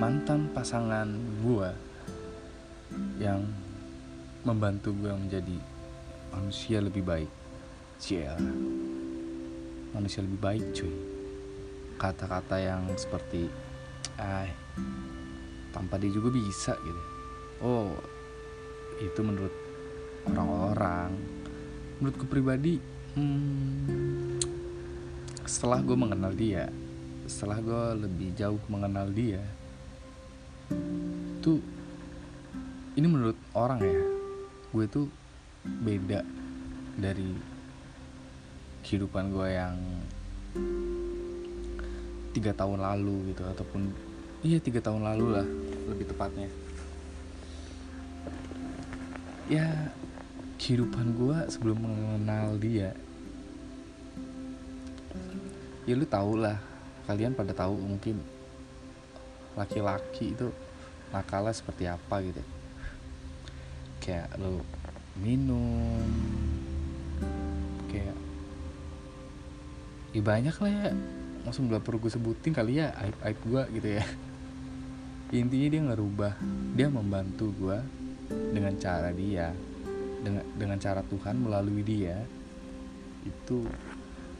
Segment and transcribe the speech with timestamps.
[0.01, 1.05] mantan pasangan
[1.45, 1.69] gue
[3.21, 3.45] yang
[4.41, 5.61] membantu gue menjadi
[6.33, 7.29] manusia lebih baik.
[8.01, 8.33] Cia
[9.95, 10.95] manusia lebih baik cuy.
[11.99, 13.49] Kata-kata yang seperti
[14.19, 14.47] ah
[15.75, 17.01] tanpa dia juga bisa gitu.
[17.63, 17.93] Oh
[18.99, 19.53] itu menurut
[20.27, 21.11] orang-orang.
[21.99, 22.79] Menurutku pribadi
[23.19, 24.39] hmm,
[25.49, 26.69] setelah gue mengenal dia
[27.29, 29.41] setelah gue lebih jauh mengenal dia
[31.41, 31.61] tuh
[32.97, 34.01] ini menurut orang ya
[34.73, 35.05] gue tuh
[35.65, 36.21] beda
[36.97, 37.33] dari
[38.89, 39.77] kehidupan gue yang
[42.33, 43.93] tiga tahun lalu gitu ataupun
[44.41, 45.45] iya tiga tahun lalu lah
[45.93, 46.49] lebih tepatnya.
[49.45, 49.93] Ya
[50.57, 52.97] kehidupan gue sebelum mengenal dia
[55.85, 56.57] ya lu tau lah
[57.05, 58.21] kalian pada tahu mungkin
[59.53, 60.49] laki-laki itu
[61.13, 62.41] nakalnya seperti apa gitu.
[64.01, 64.65] Kayak lu
[65.17, 66.01] minum
[67.89, 68.28] kayak
[70.13, 70.91] ya banyak lah ya.
[71.45, 74.05] Langsung gak perlu gue sebutin kali ya aib aib gue gitu ya.
[75.29, 76.33] Intinya dia ngerubah
[76.73, 77.77] dia membantu gue
[78.53, 79.53] dengan cara dia
[80.19, 82.21] dengan dengan cara Tuhan melalui dia
[83.23, 83.65] itu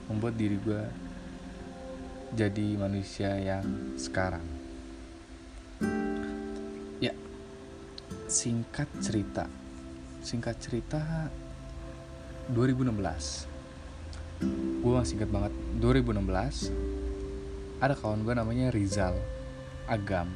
[0.10, 0.84] membuat diri gue
[2.34, 3.66] jadi manusia yang
[3.98, 4.46] sekarang.
[7.02, 7.14] Ya
[8.30, 9.50] singkat cerita.
[10.20, 11.02] Singkat cerita
[12.52, 13.49] 2016
[14.40, 16.72] gue masih inget banget 2016
[17.80, 19.16] ada kawan gue namanya Rizal
[19.88, 20.30] Agam.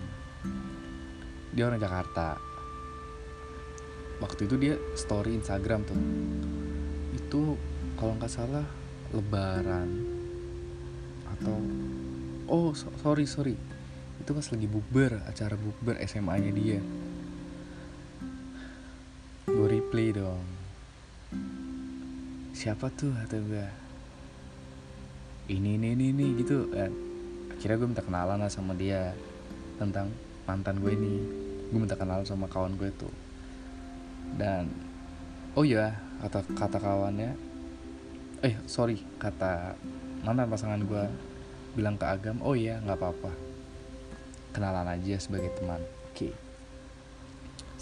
[1.54, 2.40] Dia orang Jakarta.
[4.24, 6.00] Waktu itu dia story Instagram tuh.
[7.14, 7.60] Itu
[8.00, 8.66] kalau nggak salah
[9.14, 9.90] Lebaran
[11.38, 11.60] atau
[12.50, 13.60] oh so, sorry sorry.
[14.18, 16.80] Itu pas lagi bukber acara bukber SMA nya dia.
[19.52, 20.48] Gue replay dong.
[22.56, 23.83] Siapa tuh atau gue
[25.52, 26.92] ini ini ini, ini gitu dan
[27.52, 29.12] akhirnya gue minta kenalan lah sama dia
[29.76, 30.12] tentang
[30.48, 31.16] mantan gue ini.
[31.72, 33.12] Gue minta kenalan sama kawan gue tuh
[34.40, 34.72] dan
[35.54, 35.94] oh ya
[36.24, 37.36] kata kata kawannya
[38.42, 39.78] eh sorry kata
[40.26, 41.04] mantan pasangan gue
[41.78, 43.32] bilang ke Agam oh iya nggak apa-apa.
[44.54, 45.82] Kenalan aja sebagai teman.
[46.14, 46.30] Oke.
[46.30, 46.34] Okay.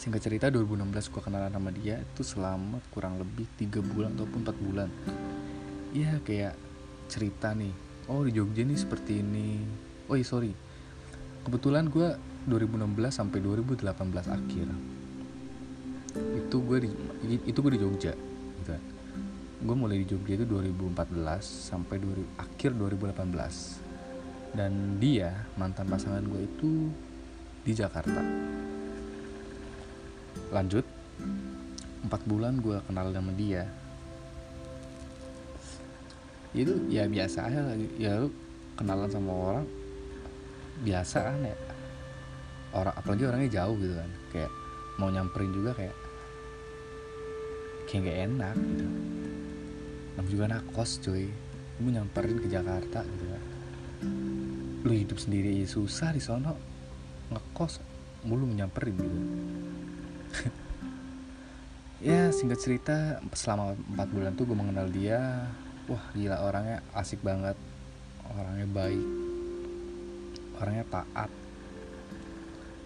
[0.01, 4.57] singkat cerita 2016 gue kenalan sama dia itu selama kurang lebih tiga bulan ataupun empat
[4.57, 4.89] bulan.
[5.93, 6.57] Ya kayak
[7.11, 7.75] cerita nih.
[8.07, 9.59] Oh di Jogja nih seperti ini.
[10.07, 10.55] Oh iya sorry.
[11.43, 12.15] Kebetulan gue
[12.47, 13.91] 2016 sampai 2018
[14.31, 14.67] akhir.
[16.39, 16.89] Itu gue di
[17.43, 18.71] itu gue di Jogja gitu.
[19.61, 26.41] Gue mulai di Jogja itu 2014 sampai 2000, akhir 2018 dan dia mantan pasangan gue
[26.43, 26.89] itu
[27.61, 28.23] di Jakarta.
[30.51, 30.83] Lanjut.
[32.01, 33.69] Empat bulan gue kenal sama dia
[36.51, 38.29] itu ya biasa aja lagi ya lu
[38.75, 39.67] kenalan sama orang
[40.81, 41.57] biasa kan ya.
[42.71, 44.11] Orang apalagi orangnya jauh gitu kan.
[44.33, 44.51] Kayak
[44.97, 45.95] mau nyamperin juga kayak
[47.87, 48.85] kayak gak enak gitu.
[50.17, 51.25] Namanya juga anak kos cuy.
[51.81, 53.43] Lu nyamperin ke Jakarta gitu kan.
[54.81, 56.57] Lu hidup sendiri susah di sono.
[57.31, 57.79] Ngekos
[58.27, 59.19] mulu nyamperin gitu.
[62.01, 65.45] Ya singkat cerita selama 4 bulan tuh gue mengenal dia
[65.91, 67.59] wah gila orangnya asik banget.
[68.31, 69.07] Orangnya baik.
[70.55, 71.31] Orangnya taat.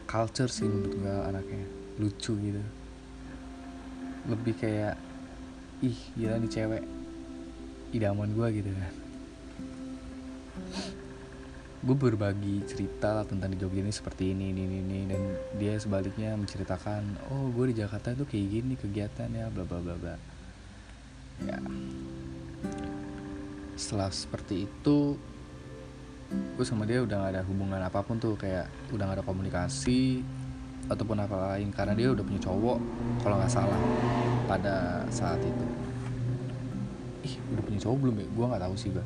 [0.09, 1.65] Culture sih menurut gue anaknya.
[2.01, 2.63] Lucu gitu.
[4.25, 4.97] Lebih kayak
[5.85, 6.83] ih gila nih cewek.
[7.93, 8.93] Idaman gue gitu kan.
[11.85, 15.21] Gue berbagi cerita lah tentang di Jogja ini seperti ini ini ini dan
[15.61, 20.15] dia sebaliknya menceritakan oh gue di Jakarta tuh kayak gini kegiatannya bla bla bla bla.
[21.45, 21.61] Ya
[23.75, 25.19] setelah seperti itu
[26.31, 30.25] gue sama dia udah gak ada hubungan apa pun tuh kayak udah gak ada komunikasi
[30.85, 32.79] ataupun apa lain karena dia udah punya cowok
[33.25, 33.79] kalau nggak salah
[34.45, 35.65] pada saat itu.
[37.25, 38.27] Ih udah punya cowok belum ya?
[38.29, 39.05] Gue nggak tahu sih gue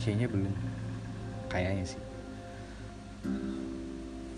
[0.00, 0.52] kayaknya belum.
[1.52, 2.00] Kayaknya sih.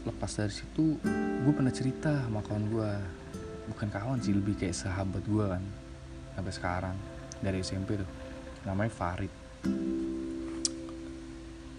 [0.02, 0.98] Lepas dari situ
[1.46, 2.90] gue pernah cerita sama kawan gue
[3.70, 5.62] bukan kawan sih lebih kayak sahabat gue kan
[6.34, 6.96] sampai sekarang
[7.38, 8.25] dari SMP tuh
[8.66, 9.32] namanya Farid.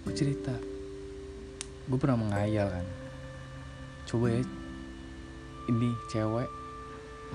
[0.07, 0.55] Gue cerita.
[1.83, 2.87] Gue pernah mengayal kan.
[4.07, 4.39] Coba ya
[5.67, 6.47] ini cewek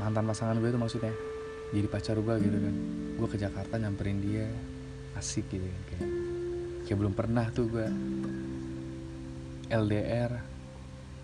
[0.00, 1.12] mantan pasangan gue tuh maksudnya
[1.76, 2.75] jadi pacar gue gitu kan.
[3.20, 4.49] Gue ke Jakarta nyamperin dia
[5.20, 6.08] asik gitu kan kayak
[6.88, 7.87] kayak belum pernah tuh gue
[9.69, 10.32] LDR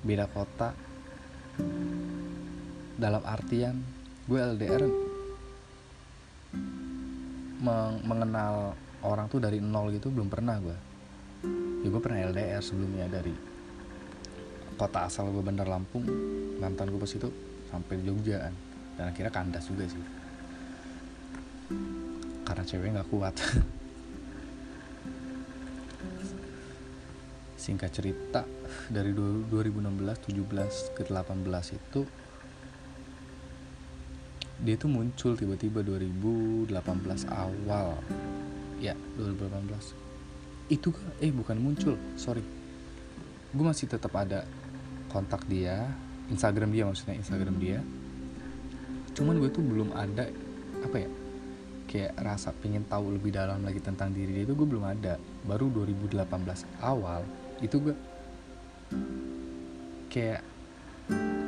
[0.05, 0.77] beda kota.
[2.99, 3.81] Dalam artian
[4.29, 5.08] gue LDR
[7.59, 10.77] meng mengenal orang tuh dari nol gitu belum pernah gue
[11.83, 13.59] ya gue pernah LDR sebelumnya dari
[14.79, 16.07] kota asal gue Bandar Lampung.
[16.63, 17.27] Mantan gue pas itu
[17.67, 18.55] sampai Jogja kan.
[18.95, 19.99] Dan akhirnya kandas juga sih.
[22.47, 23.35] Karena cewek nggak kuat.
[27.59, 28.47] Singkat cerita
[28.87, 32.07] dari 2016 17 ke 18 itu
[34.59, 36.71] dia tuh muncul tiba-tiba 2018
[37.31, 37.99] awal.
[38.79, 40.09] Ya 2018
[40.69, 40.93] itu
[41.25, 42.45] eh bukan muncul sorry.
[43.55, 44.45] Gue masih tetap ada
[45.09, 45.89] kontak dia
[46.29, 47.81] Instagram dia maksudnya Instagram dia.
[49.17, 50.29] Cuman gue tuh belum ada
[50.85, 51.11] apa ya
[51.89, 55.17] kayak rasa pengen tahu lebih dalam lagi tentang diri dia itu gue belum ada.
[55.49, 56.21] Baru 2018
[56.85, 57.25] awal
[57.65, 57.95] itu gue
[60.13, 60.45] kayak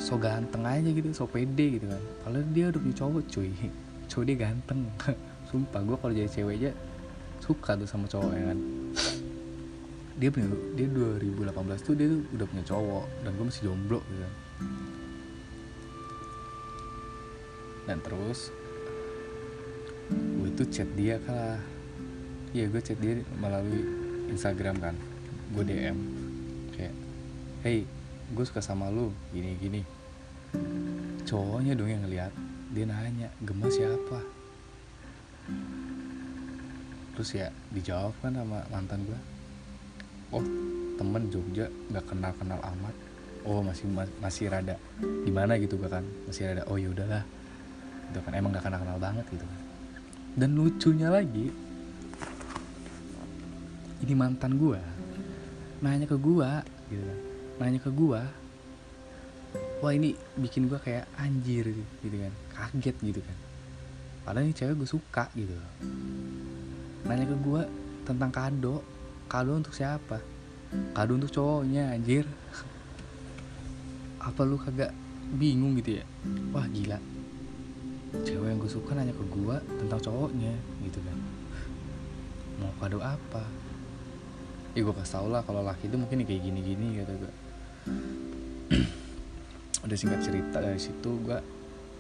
[0.01, 2.03] so ganteng aja gitu so pede gitu kan.
[2.25, 3.53] Kalau dia udah punya cowok cuy.
[4.09, 4.81] Cowok dia ganteng.
[5.53, 6.71] Sumpah gue kalau jadi cewek aja
[7.45, 8.59] suka tuh sama cowok ya kan.
[10.17, 14.21] Dia punya dia 2018 tuh dia tuh udah punya cowok dan gue masih jomblo gitu
[14.25, 14.35] kan.
[17.85, 18.41] Dan terus
[20.11, 21.61] gue tuh chat dia kalah
[22.51, 23.85] iya gue chat dia melalui
[24.33, 24.97] Instagram kan.
[25.53, 25.97] Gue DM
[26.73, 26.95] kayak
[27.67, 28.00] hey
[28.31, 29.83] gue suka sama lu gini gini.
[31.27, 32.33] Cowoknya dong yang ngeliat
[32.71, 34.23] dia nanya gemes siapa?
[37.19, 39.21] Terus ya dijawab kan sama mantan gue
[40.31, 40.45] oh
[40.95, 42.95] temen Jogja nggak kenal kenal amat.
[43.43, 43.89] Oh masih
[44.21, 44.77] masih rada
[45.27, 47.27] gimana gitu gue kan masih rada oh ya udahlah.
[48.15, 49.61] Itu kan emang nggak kenal kenal banget gitu kan.
[50.39, 51.51] Dan lucunya lagi
[54.01, 54.79] ini mantan gue
[55.83, 56.51] nanya ke gue
[56.95, 57.30] gitu kan
[57.61, 58.21] nanya ke gue
[59.81, 61.65] wah ini bikin gue kayak anjir
[62.05, 62.33] gitu kan.
[62.53, 63.37] Kaget gitu kan.
[64.25, 65.57] Padahal ini cewek gue suka gitu.
[67.09, 67.63] Nanya ke gue
[68.05, 68.85] tentang kado.
[69.27, 70.21] Kado untuk siapa?
[70.93, 72.29] Kado untuk cowoknya anjir.
[74.21, 74.93] Apa lu kagak
[75.41, 76.05] bingung gitu ya?
[76.53, 77.01] Wah gila.
[78.21, 80.53] Cewek yang gue suka nanya ke gue tentang cowoknya
[80.85, 81.17] gitu kan.
[82.61, 83.41] Mau kado apa?
[84.77, 87.33] Ya gue kasih tau lah kalau laki itu mungkin kayak gini-gini gitu gue
[89.85, 91.39] udah singkat cerita dari situ gue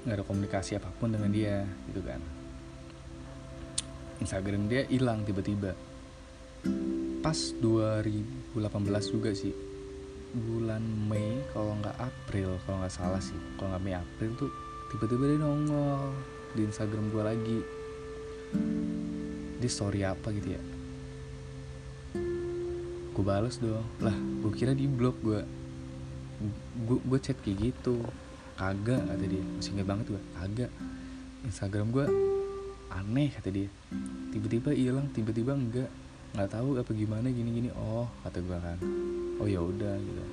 [0.01, 2.21] nggak ada komunikasi apa pun dengan dia gitu kan.
[4.21, 5.73] Instagram dia hilang tiba-tiba.
[7.21, 9.53] Pas 2018 juga sih
[10.31, 14.51] bulan Mei kalau nggak April kalau nggak salah sih kalau nggak Mei April tuh
[14.95, 16.15] tiba-tiba dia nongol
[16.55, 17.59] di Instagram gue lagi.
[19.61, 20.63] Di story apa gitu ya?
[23.13, 23.85] Gue bales dong.
[24.01, 25.41] Lah gue kira di blog gue
[26.89, 28.01] gue chat kayak gitu.
[28.57, 29.45] Kagak kata dia.
[29.45, 30.71] Masih inget banget gue kagak.
[31.45, 32.07] Instagram gue
[32.93, 33.69] aneh kata dia.
[34.33, 35.91] Tiba-tiba hilang tiba-tiba enggak.
[36.37, 37.69] Nggak tahu apa gimana gini-gini.
[37.77, 38.79] Oh kata gue kan.
[39.41, 40.25] Oh ya udah gitu.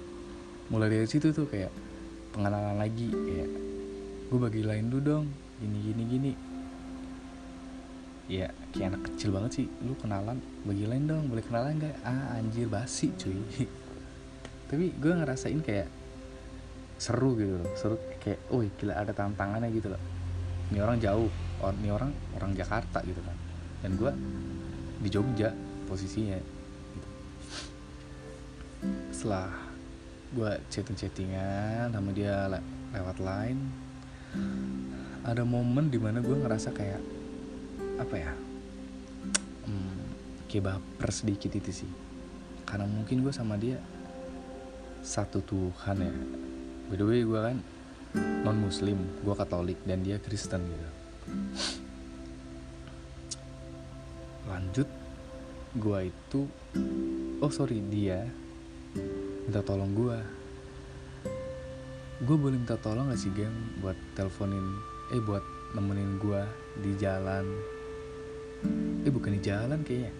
[0.67, 1.71] Mulai dari situ tuh kayak
[2.35, 3.49] pengenalan lagi kayak
[4.27, 5.25] gue bagi lain dulu dong.
[5.63, 6.31] Gini gini gini.
[8.27, 9.67] Ya kayak anak kecil banget sih.
[9.83, 11.31] Lu kenalan bagi lain dong.
[11.31, 11.95] Boleh kenalan nggak?
[12.03, 13.39] Ah anjir basi cuy.
[14.69, 15.87] Tapi gue ngerasain kayak
[16.97, 17.95] seru gitu loh seru.
[18.21, 20.01] Kayak oh gila ada tantangannya gitu loh.
[20.73, 21.29] Ini orang jauh
[21.63, 23.37] oh, ini orang orang Jakarta gitu kan.
[23.85, 24.11] Dan gue
[25.05, 25.53] di Jogja
[25.85, 27.09] posisinya gitu.
[29.13, 29.47] setelah
[30.33, 32.59] gue chatting chattingan sama dia le
[32.91, 33.61] lewat line
[35.23, 36.99] ada momen di mana gue ngerasa kayak
[37.97, 38.33] apa ya
[39.67, 40.01] hmm,
[40.47, 41.91] kayak baper sedikit itu sih.
[42.67, 43.79] Karena mungkin gue sama dia
[45.03, 46.13] satu Tuhan ya
[46.87, 47.59] by the way gue kan
[48.47, 50.89] non muslim gue katolik dan dia Kristen gitu.
[54.47, 54.87] Lanjut
[55.75, 56.41] gue itu
[57.43, 58.23] oh sorry dia
[59.43, 60.17] minta tolong gue
[62.23, 63.51] gue boleh minta tolong gak sih gem
[63.83, 64.65] buat teleponin
[65.11, 65.43] eh buat
[65.75, 66.41] nemenin gue
[66.81, 67.45] di jalan?
[69.03, 70.11] Eh bukan di jalan kayaknya.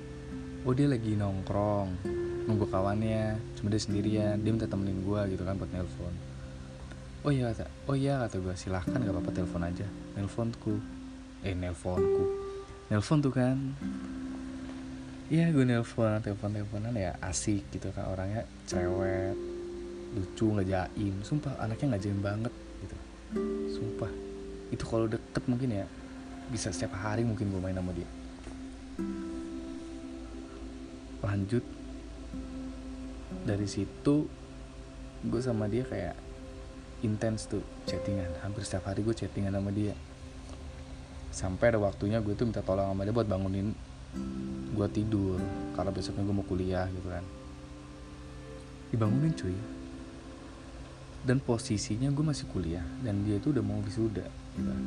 [0.67, 1.89] Oh dia lagi nongkrong
[2.47, 6.26] nunggu kawannya cuma dia sendirian dia minta temenin gue gitu kan buat nelpon
[7.27, 9.83] oh iya kata oh iya kata gue silahkan gak apa-apa telepon aja.
[10.15, 10.79] Nelponku.
[11.43, 12.23] Eh nelponku.
[12.87, 13.59] Nelpon tuh kan?
[15.27, 18.47] Iya gue nelfon telepon teleponan ya asik gitu kan orangnya.
[18.63, 19.35] Cewek
[20.15, 22.95] lucu ngejaim sumpah anaknya ngejaim banget gitu.
[23.75, 24.11] Sumpah.
[24.71, 25.85] Itu kalau deket mungkin ya
[26.47, 28.07] bisa setiap hari mungkin gue main sama dia.
[31.27, 31.63] Lanjut.
[33.43, 34.31] Dari situ
[35.27, 36.26] gue sama dia kayak
[37.05, 38.29] intens tuh chattingan.
[38.41, 39.93] Hampir setiap hari gue chattingan sama dia.
[41.29, 43.75] Sampai ada waktunya gue tuh minta tolong sama dia buat bangunin
[44.73, 45.37] gue tidur.
[45.77, 47.25] Karena besoknya gue mau kuliah gitu kan.
[48.89, 49.57] Dibangunin cuy.
[51.27, 54.25] Dan posisinya gue masih kuliah dan dia itu udah mau wisuda
[54.55, 54.83] gitu kan.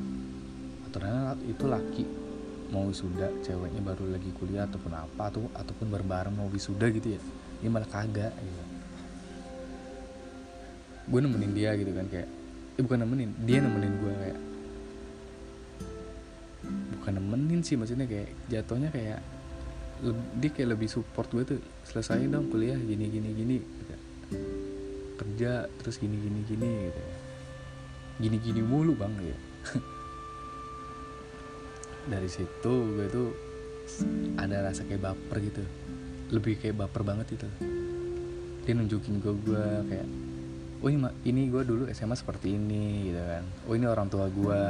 [0.89, 2.05] Aturannya itu laki
[2.71, 7.21] mau wisuda ceweknya baru lagi kuliah ataupun apa atau ataupun bareng mau wisuda gitu ya.
[7.61, 8.70] Ini malah kagak gitu
[11.11, 12.29] gue nemenin dia gitu kan kayak
[12.79, 14.39] eh bukan nemenin dia nemenin gue kayak.
[16.97, 19.19] Bukan nemenin sih maksudnya kayak jatuhnya kayak
[20.41, 23.95] dia kayak lebih support gue tuh selesai dong kuliah gini gini gini gitu.
[25.21, 27.03] kerja terus gini gini gini gitu.
[28.21, 29.39] Gini gini mulu bang ya
[32.13, 33.29] dari situ gue tuh
[34.39, 35.63] ada rasa kayak baper gitu.
[36.31, 37.49] Lebih kayak baper banget itu.
[38.63, 40.30] Dia nunjukin ke gue kayak
[40.81, 43.45] oh ini ini gue dulu SMA seperti ini gitu kan.
[43.69, 44.63] Oh ini orang tua gue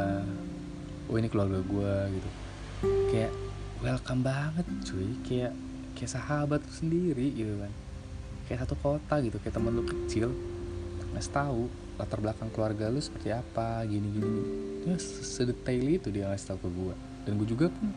[1.10, 2.28] oh ini keluarga gue gitu.
[3.14, 3.32] Kayak
[3.80, 5.08] welcome banget cuy.
[5.26, 5.52] Kayak
[5.94, 7.72] kayak sahabat sendiri gitu kan.
[8.50, 10.34] Kayak satu kota gitu kayak temen lu kecil.
[11.14, 14.42] Nggak tahu latar belakang keluarga lu seperti apa gini gini
[14.88, 16.94] ya sedetail itu dia ngasih tahu ke gue
[17.28, 17.92] dan gue juga pun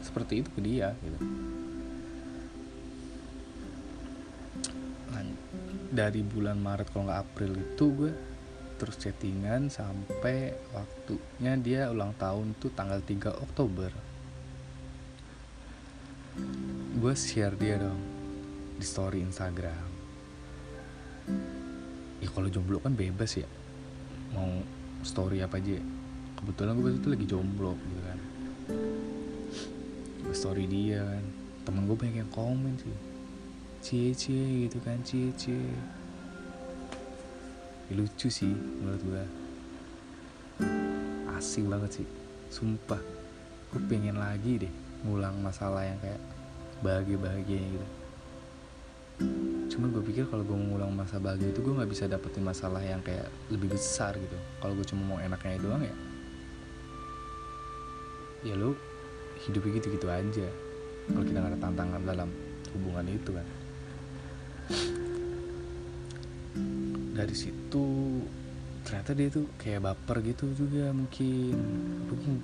[0.00, 1.18] seperti itu ke dia gitu
[5.96, 8.12] dari bulan Maret kalau nggak April itu gue
[8.76, 13.88] terus chattingan sampai waktunya dia ulang tahun tuh tanggal 3 Oktober.
[17.00, 17.96] Gue share dia dong
[18.76, 19.88] di story Instagram.
[22.20, 23.48] Ya kalau jomblo kan bebas ya
[24.36, 24.60] mau
[25.00, 25.80] story apa aja.
[26.36, 28.18] Kebetulan gue itu lagi jomblo gitu kan.
[30.36, 31.24] Story dia kan.
[31.64, 33.05] Temen gue banyak yang komen sih
[33.86, 35.54] cie cie gitu kan cie cie
[37.86, 39.24] ya, lucu sih menurut gue
[41.38, 42.06] asing banget sih
[42.50, 42.98] sumpah.
[43.70, 44.72] Gue pengen lagi deh
[45.06, 46.18] ngulang masalah yang kayak
[46.82, 47.86] bahagia bahagia gitu.
[49.70, 52.98] Cuma gue pikir kalau gue ngulang masa bahagia itu gue nggak bisa dapetin masalah yang
[53.06, 54.34] kayak lebih besar gitu.
[54.58, 55.94] Kalau gue cuma mau enaknya doang ya.
[58.50, 58.74] Ya lu
[59.46, 60.48] hidupnya gitu-gitu aja.
[61.06, 62.34] Kalau kita nggak ada tantangan dalam
[62.74, 63.46] hubungan itu kan
[67.16, 67.86] dari situ
[68.86, 71.56] ternyata dia tuh kayak baper gitu juga mungkin.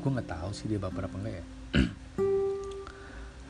[0.02, 1.44] Gue nggak tahu sih dia baper apa enggak ya.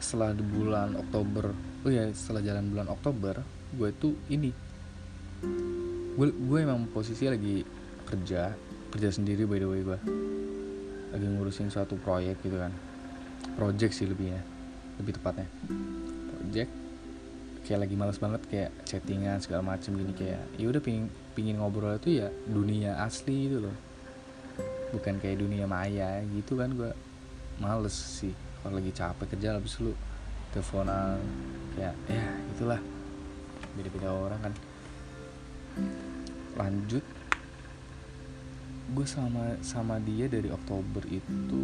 [0.05, 3.35] Setelah di bulan Oktober oh ya setelah jalan bulan Oktober
[3.73, 4.53] gue tuh ini.
[6.13, 7.65] Gue gue emang posisi lagi
[8.05, 8.53] kerja
[8.93, 9.99] kerja sendiri by the way gue
[11.17, 12.75] lagi ngurusin suatu proyek gitu kan.
[13.57, 14.43] Project sih lebihnya
[15.01, 15.49] lebih tepatnya.
[16.29, 16.82] Project
[17.63, 21.95] kayak lagi males banget kayak chattingan segala macem gini kayak ya udah pingin pingin ngobrol
[21.95, 23.77] itu ya dunia asli itu loh.
[24.93, 26.91] Bukan kayak dunia maya gitu kan gue
[27.63, 28.35] males sih.
[28.63, 29.95] Kalau lagi capek kerja habis lu
[30.51, 31.23] teleponan
[31.79, 32.27] kayak ya
[32.59, 32.81] itulah.
[33.79, 34.55] Beda-beda orang kan.
[36.59, 37.05] Lanjut.
[38.93, 41.63] Gue sama sama dia dari Oktober itu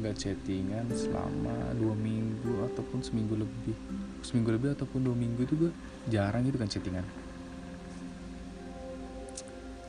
[0.00, 3.76] nggak chattingan selama dua minggu ataupun seminggu lebih
[4.24, 5.72] seminggu lebih ataupun dua minggu itu gue
[6.08, 7.06] jarang gitu kan chattingan.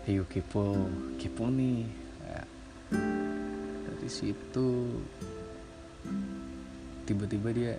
[0.03, 0.75] Hey kepo
[1.17, 1.87] kepo nih.
[2.21, 2.43] Ya.
[3.89, 4.69] dari situ
[7.07, 7.73] tiba-tiba dia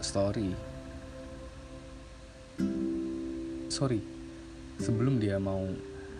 [0.00, 0.54] story.
[3.68, 4.12] Sorry
[4.82, 5.62] sebelum dia mau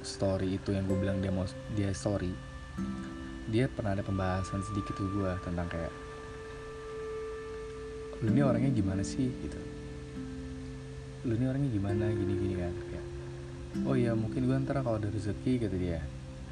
[0.06, 2.30] story itu yang gue bilang dia mau dia story
[3.50, 5.92] dia pernah ada pembahasan sedikit ke gue tentang kayak
[8.22, 9.58] lu ini orangnya gimana sih gitu?
[11.26, 13.06] Lu ini orangnya gimana gini gini kan kayak
[13.82, 15.98] oh ya mungkin gue ntar kalau ada rezeki kata dia.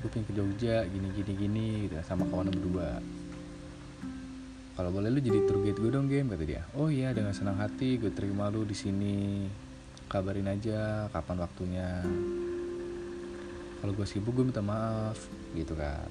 [0.03, 2.99] Gue pengen ke Jogja gini gini gini gitu sama kawan berdua.
[4.75, 6.63] Kalau boleh lu jadi tour guide gue dong game kata dia.
[6.75, 9.47] Oh iya dengan senang hati gue terima lu di sini.
[10.11, 12.03] Kabarin aja kapan waktunya.
[13.79, 15.23] Kalau gue sibuk gue minta maaf
[15.55, 16.11] gitu kan.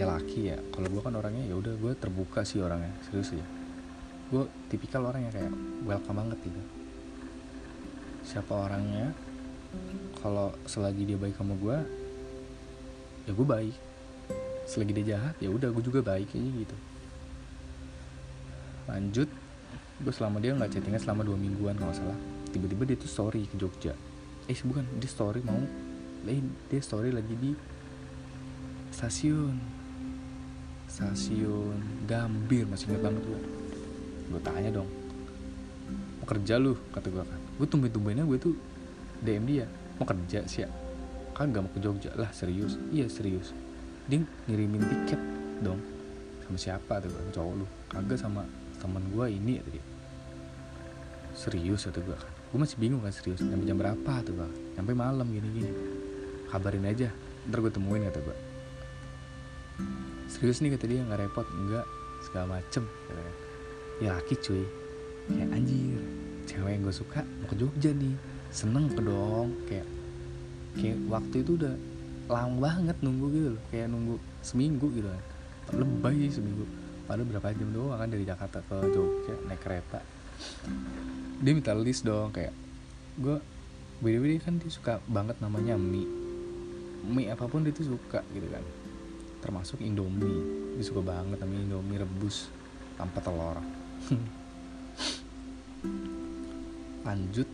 [0.00, 3.59] Ya laki ya kalau gue kan orangnya ya udah gue terbuka sih orangnya serius ya
[4.30, 6.62] gue tipikal orangnya kayak welcome banget gitu.
[8.22, 9.10] Siapa orangnya
[10.22, 11.76] kalau selagi dia baik sama gue
[13.26, 13.76] ya gue baik.
[14.70, 16.76] Selagi dia jahat ya udah gue juga baik aja gitu.
[18.86, 19.28] Lanjut
[20.00, 22.18] gue selama dia nggak chattingan selama dua mingguan kalau salah.
[22.54, 23.98] Tiba-tiba dia tuh story ke Jogja.
[24.46, 25.58] Eh bukan dia story mau
[26.30, 26.38] eh
[26.70, 27.50] dia story lagi di
[28.94, 29.58] stasiun.
[30.86, 33.59] Stasiun Gambir masih ingat banget gue
[34.30, 34.88] gue tanya dong.
[36.22, 37.40] Mau kerja lu kata gue kan.
[37.58, 38.54] Gue tumben-tumbennya gue tuh
[39.20, 39.66] DM dia.
[39.98, 40.70] Mau kerja sih ya
[41.40, 42.12] kan gak mau ke Jogja.
[42.20, 42.76] Lah serius?
[42.92, 43.56] Iya serius.
[44.04, 45.20] Dia ngirimin tiket
[45.64, 45.80] dong.
[46.44, 47.66] Sama siapa tuh gue cowok lu.
[47.88, 48.44] Kagak sama
[48.76, 49.80] teman gue ini ya tadi
[51.32, 52.32] serius atau gue kan.
[52.52, 53.40] Gue masih bingung kan serius.
[53.40, 55.70] Nyampe jam berapa tuh gue nyampe malam gini gini
[56.52, 57.08] kabarin aja.
[57.48, 58.36] Ntar gue temuin kata gue
[60.28, 61.00] serius nih kata dia.
[61.08, 61.48] Nggak repot.
[61.56, 61.88] Enggak
[62.28, 63.49] segala macem katanya.
[64.00, 64.64] Ya laki cuy.
[65.30, 66.00] Kayak anjir
[66.48, 68.16] cewek yang gue suka mau ke Jogja nih.
[68.50, 69.54] Seneng ke dong?
[69.68, 69.86] Kayak
[70.74, 71.74] kayak waktu itu udah
[72.26, 73.62] lama banget nunggu gitu loh.
[73.70, 75.22] Kayak nunggu seminggu gitu kan.
[75.76, 76.64] Lebay sih seminggu.
[77.06, 80.00] Padahal berapa jam doang kan dari Jakarta ke Jogja naik kereta.
[81.44, 82.56] Dia minta list dong kayak
[83.20, 83.36] gue
[84.00, 86.08] beda-beda kan dia suka banget namanya mie.
[87.04, 88.64] Mie apa pun dia tuh suka gitu kan.
[89.44, 90.74] Termasuk Indomie.
[90.80, 92.48] Dia suka banget namanya Indomie rebus
[93.00, 93.56] tanpa telur
[97.06, 97.48] lanjut.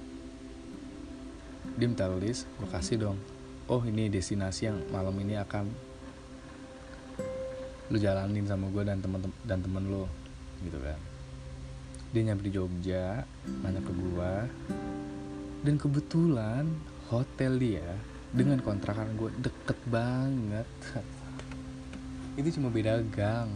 [1.76, 3.18] Dia minta list gue kasih dong.
[3.66, 5.66] Oh ini destinasi yang malam ini akan
[7.86, 10.08] lu jalanin sama gue dan temen dan temen lo
[10.64, 10.98] gitu kan.
[12.14, 13.26] Dia nyampe di Jogja
[13.62, 14.34] nanya ke gue
[15.66, 16.64] dan kebetulan
[17.10, 17.86] hotel dia
[18.32, 20.68] dengan kontrakan gue deket banget.
[22.40, 23.48] Itu cuma beda gang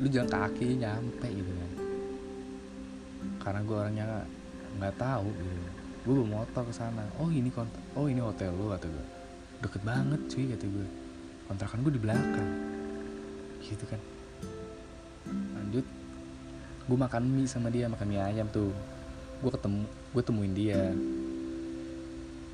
[0.00, 1.70] lu jalan kaki nyampe gitu kan.
[3.36, 4.04] Karena gue orangnya
[4.80, 5.52] nggak tahu gitu.
[6.08, 7.04] Gue bawa motor ke sana.
[7.20, 7.52] Oh ini
[7.92, 9.06] oh ini hotel lu kata gue
[9.60, 10.86] deket banget cuy kata gue
[11.44, 12.50] kontrakan gue di belakang.
[13.60, 14.00] Gitu kan.
[15.28, 15.84] Lanjut.
[16.88, 18.72] Gue makan mie sama dia makan mie ayam tuh.
[19.44, 19.84] Gue ketemu
[20.16, 20.82] gue temuin dia.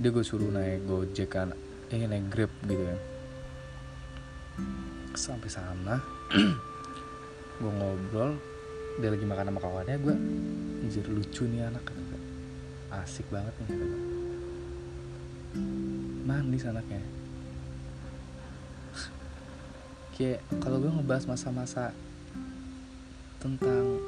[0.03, 1.55] Dia gue suruh naik gojek kan
[1.95, 2.99] eh naik grab gitu kan.
[5.15, 6.03] Sampai sana
[7.57, 8.37] gue ngobrol
[9.01, 10.17] dia lagi makan sama kawannya gue
[10.85, 12.17] anjir lucu nih anak kata
[13.03, 14.17] asik banget nih kata
[16.27, 17.01] manis anaknya.
[20.19, 21.95] Kayak kalau gue ngebahas masa-masa
[23.39, 24.03] tentang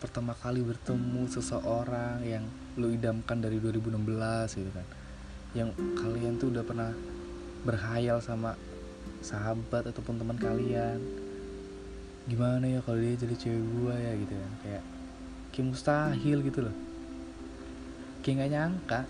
[0.00, 2.46] pertama kali bertemu seseorang yang
[2.78, 3.98] lu idamkan dari 2016
[4.54, 4.86] gitu kan
[5.58, 6.94] yang kalian tuh udah pernah
[7.66, 8.54] berhayal sama
[9.18, 11.02] sahabat ataupun teman kalian
[12.28, 14.52] gimana ya kalau dia jadi cewek gue ya gitu kan.
[14.60, 14.82] Kayak
[15.50, 16.76] kayak mustahil gitu loh.
[18.20, 19.00] Kayak nggak nyangka.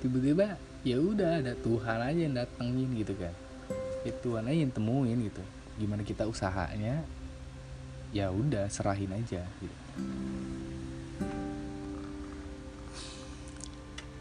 [0.00, 3.34] Tiba-tiba ya udah ada Tuhan aja yang datengin gitu kan.
[4.08, 5.44] Ya Tuhan aja yang temuin gitu.
[5.76, 7.04] Gimana kita usahanya?
[8.10, 9.76] Ya udah serahin aja gitu.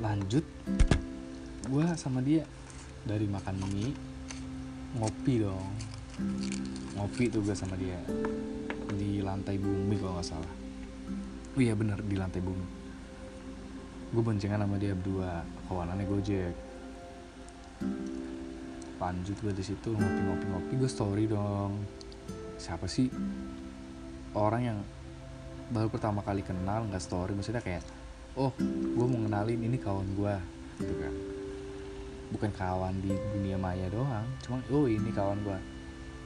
[0.04, 0.44] lanjut.
[1.64, 2.44] Gue sama dia
[3.08, 3.96] dari makan mie
[5.00, 5.94] ngopi dong
[6.94, 7.98] ngopi tuh gue sama dia.
[8.94, 10.54] Di lantai bumi kalau nggak salah.
[11.54, 12.66] Oh iya bener di lantai bumi.
[14.14, 15.42] Gue boncengan sama dia berdua.
[15.66, 16.56] Kawanannya gojek.
[19.02, 20.46] Lanjut gue di situ ngopi ngopi.
[20.48, 21.82] Ngopi gue story dong.
[22.62, 23.10] Siapa sih?
[24.34, 24.80] Orang yang
[25.74, 27.34] baru pertama kali kenal nggak story.
[27.34, 27.82] Maksudnya kayak
[28.38, 30.36] oh gue mau ngenalin ini kawan gue
[30.78, 31.14] gitu kan.
[32.34, 34.26] Bukan kawan di dunia maya doang.
[34.46, 35.73] Cuma oh ini kawan gue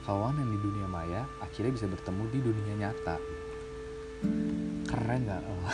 [0.08, 3.20] kawan yang di dunia maya akhirnya bisa bertemu di dunia nyata.
[4.88, 5.42] Keren nggak?
[5.44, 5.68] Oh.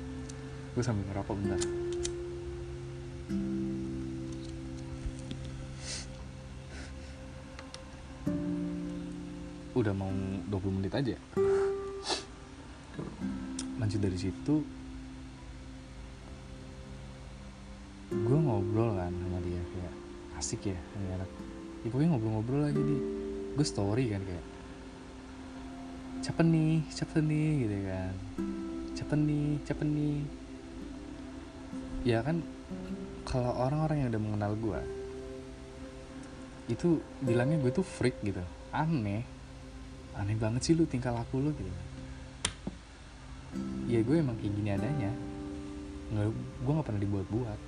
[0.72, 1.60] gue sambil ngerokok bentar.
[9.76, 10.08] Udah mau
[10.48, 11.20] 20 menit aja
[13.78, 14.54] lanjut dari situ
[18.12, 19.94] gue ngobrol kan sama dia kayak
[20.36, 21.30] asik ya ini anak
[21.86, 23.17] ya pokoknya ngobrol-ngobrol aja di
[23.58, 24.44] gue story kan kayak
[26.22, 26.78] cepet nih?
[26.94, 27.50] Cepet nih?
[27.66, 28.14] Gitu kan.
[28.94, 29.48] Cepet nih?
[29.66, 30.18] Cepet nih?
[32.06, 32.46] Ya kan
[33.26, 34.80] kalau orang-orang yang udah mengenal gue
[36.70, 38.38] itu bilangnya gue tuh freak gitu.
[38.70, 39.26] Aneh.
[40.14, 41.72] Aneh banget sih lu tingkah laku lu gitu.
[43.90, 45.10] Ya gue emang kayak gini adanya.
[46.14, 46.30] Nggak
[46.62, 47.60] gue nggak pernah dibuat-buat.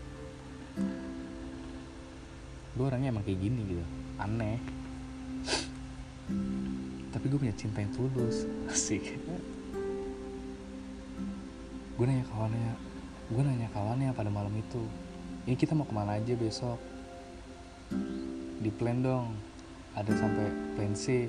[2.79, 3.85] Gue orangnya emang kayak gini gitu.
[4.23, 4.80] Aneh
[7.11, 8.47] tapi gue punya cinta yang tulus.
[8.71, 9.19] Asik.
[11.99, 12.73] Gue nanya kawannya
[13.31, 14.83] gue nanya kawannya pada malam itu
[15.49, 16.77] ini kita mau ke mana aja besok?
[18.61, 19.33] Di plan dong.
[19.97, 21.27] Ada sampai plan C.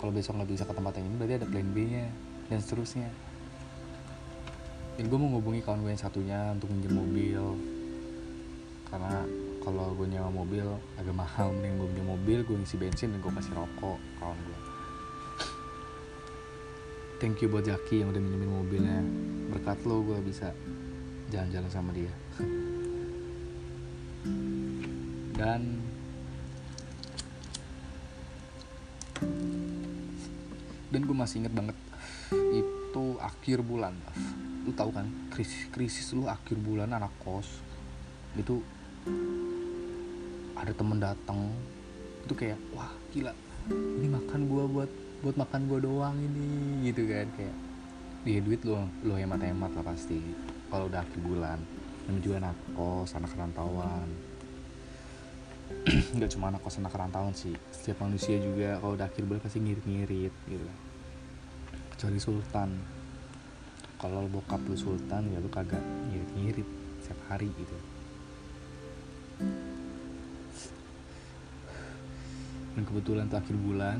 [0.00, 2.08] Kalau besok nggak bisa ke tempat yang ini berarti ada plan B nya
[2.48, 3.06] dan seterusnya.
[4.96, 7.44] Dan gue mau ngubungi kawan gue yang satunya untuk minjem mobil.
[8.88, 9.22] Karena
[9.60, 13.32] kalau gue nyewa mobil agak mahal mending gue minjem mobil gue ngisi bensin dan gue
[13.32, 14.70] kasih rokok kawan gue
[17.20, 19.04] thank you buat Jaki yang udah minjemin mobilnya.
[19.52, 20.56] Berkat lo gue bisa
[21.28, 22.08] jalan-jalan sama dia.
[25.36, 25.84] Dan
[30.90, 31.76] dan gue masih inget banget
[32.56, 33.92] itu akhir bulan.
[34.64, 37.60] Lu tahu kan krisis krisis lu akhir bulan anak kos.
[38.32, 38.64] Itu
[40.60, 41.48] ada temen datang
[42.28, 43.32] itu kayak wah gila
[43.72, 44.90] ini makan gua buat
[45.24, 47.56] buat makan gua doang ini gitu kan kayak
[48.20, 50.20] dia duit lo lo hemat hemat lah pasti
[50.70, 51.58] kalau udah akhir bulan.
[52.06, 54.08] Dan juga anak kos anak rantauan.
[56.16, 57.54] Nggak cuma anak kos anak rantauan sih.
[57.74, 60.66] Setiap manusia juga kalau udah akhir bulan pasti ngirit ngirit gitu.
[61.98, 62.70] Kecuali sultan.
[64.00, 66.68] Kalau bokap lu sultan ya lu kagak ngirit ngirit
[67.04, 67.76] setiap hari gitu
[72.74, 73.98] dan kebetulan tuh akhir bulan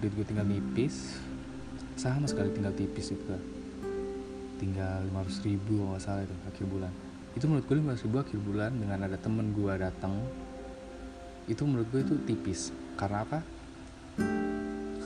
[0.00, 1.16] duit gue tinggal nipis.
[1.96, 3.40] Sama sekali tinggal tipis itu kan
[4.56, 6.92] tinggal 500 ribu kalau nggak salah itu akhir bulan.
[7.36, 10.14] Itu menurut gue 500 ribu akhir bulan dengan ada temen gue datang
[11.46, 12.72] itu menurut gue itu tipis.
[12.96, 13.38] Karena apa?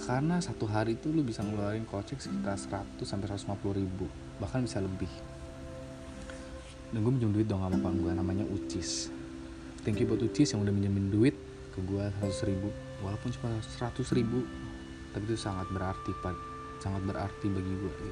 [0.00, 4.06] Karena satu hari itu lu bisa ngeluarin kocek sekitar 100 sampai 150 ribu
[4.40, 5.10] bahkan bisa lebih.
[6.90, 9.12] Dan gue minjem duit dong sama kawan gue namanya Ucis.
[9.86, 11.36] Thank you buat Ucis yang udah minjemin duit
[11.70, 14.44] ke gue 100 ribu walaupun cuma 100 ribu
[15.10, 16.36] tapi itu sangat berarti pak.
[16.80, 18.06] Sangat berarti bagi gue gitu.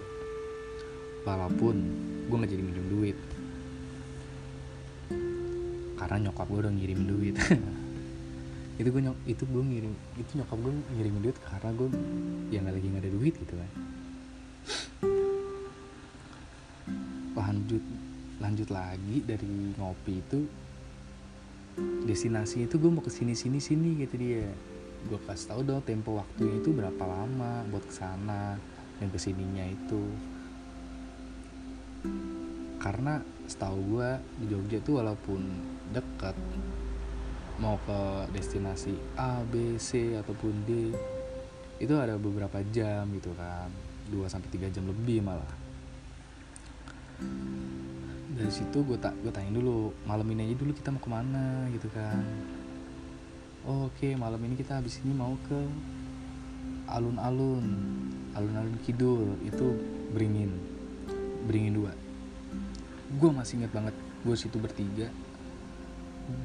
[1.27, 1.77] walaupun
[2.31, 3.18] gue nggak jadi minjem duit.
[5.98, 7.37] Karena nyokap gue udah ngirimin duit.
[8.79, 9.90] Itu gue nyok itu gue ngirim
[10.22, 11.88] itu nyokap gue ngirimin duit karena gue
[12.55, 13.70] yang lagi nggak ada duit gitu kan.
[17.35, 17.83] Lanjut
[18.38, 20.46] lanjut lagi dari ngopi itu
[22.07, 24.46] destinasi itu gue mau ke sini sini sini gitu dia
[25.07, 28.59] gue kasih tau dong tempo waktunya itu berapa lama buat ke sana
[28.99, 30.03] dan ke sininya itu.
[32.83, 34.11] Karena setahu gue
[34.43, 35.41] di Jogja tuh walaupun
[35.95, 36.35] dekat
[37.59, 40.95] mau ke destinasi A B C ataupun D
[41.79, 43.71] itu ada beberapa jam gitu kan.
[44.11, 45.55] 2 sampai tiga jam lebih malah.
[48.39, 51.67] Dari situ gue tak gue tanya dulu malam ini aja dulu kita mau ke mana?
[51.75, 52.23] gitu kan
[53.68, 55.61] oh, oke okay, malam ini kita habis ini mau ke
[56.88, 57.66] alun-alun.
[58.33, 59.76] Alun-alun kidul itu
[60.16, 60.57] beringin.
[61.44, 61.92] Beringin dua.
[63.20, 63.92] Gue masih inget banget
[64.24, 65.12] gue situ bertiga.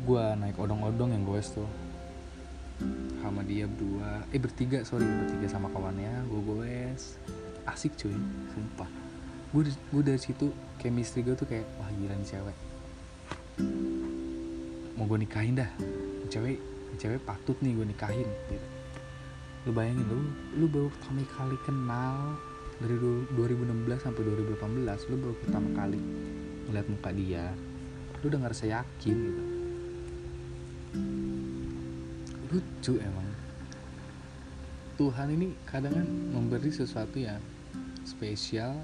[0.03, 1.67] Gue naik odong-odong yang gue tuh
[3.23, 4.27] sama dia berdua.
[4.35, 6.27] Eh bertiga sorry bertiga sama kawannya.
[6.27, 7.15] Gue goes.
[7.63, 8.15] Asik cuy.
[8.51, 8.91] Sumpah.
[9.55, 12.57] Gue gue dari situ chemistry gue tuh kayak wah gila nih cewek.
[14.99, 15.71] Mau gue nikahin dah.
[16.27, 18.67] Cewek cewek patut nih gue nikahin gitu.
[19.65, 20.19] Lu bayangin lu
[20.59, 22.17] lu baru pertama kali kenal
[22.81, 24.21] dari 2016 sampai
[24.57, 25.99] 2018 lu baru pertama kali
[26.67, 27.45] ngeliat muka dia
[28.23, 29.43] lu udah ngerasa yakin gitu.
[32.53, 33.29] Lucu emang.
[34.93, 37.41] Tuhan ini kadang kan memberi sesuatu yang
[38.05, 38.77] spesial.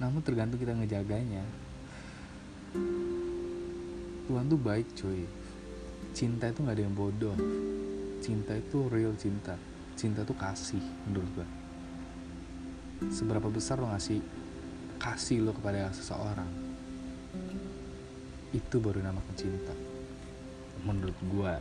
[0.00, 1.46] Namun tergantung kita ngejaganya
[4.32, 5.28] Tuhan tuh baik cuy.
[6.16, 7.36] Cinta itu nggak ada yang bodoh.
[8.24, 9.60] Cinta itu real cinta.
[9.92, 11.48] Cinta tuh kasih menurut gue
[13.10, 14.22] seberapa besar lo ngasih
[15.02, 16.46] kasih lo kepada seseorang
[18.54, 19.74] itu baru nama cinta
[20.86, 21.52] menurut gue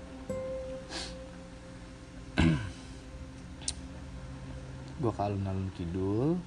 [5.01, 6.37] gue ke alun-alun kidul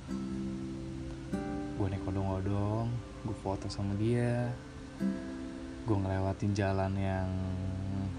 [1.75, 2.87] gue naik odong-odong
[3.27, 4.55] gue foto sama dia
[5.85, 7.29] gue ngelewatin jalan yang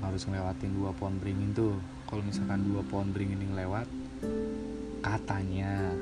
[0.05, 1.73] harus ngelewatin dua pohon beringin tuh.
[2.05, 3.89] Kalau misalkan dua pohon beringin yang lewat
[5.01, 5.93] katanya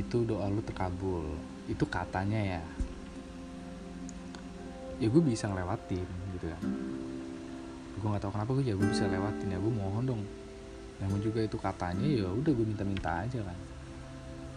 [0.00, 1.36] itu doa lu terkabul.
[1.68, 2.64] Itu katanya ya.
[4.96, 6.64] Ya gue bisa ngelewatin gitu kan
[8.02, 10.22] gue nggak tahu kenapa gue ya gue bisa lewatin ya gue mohon dong.
[10.98, 13.54] Namun juga itu katanya ya udah gue minta-minta aja kan.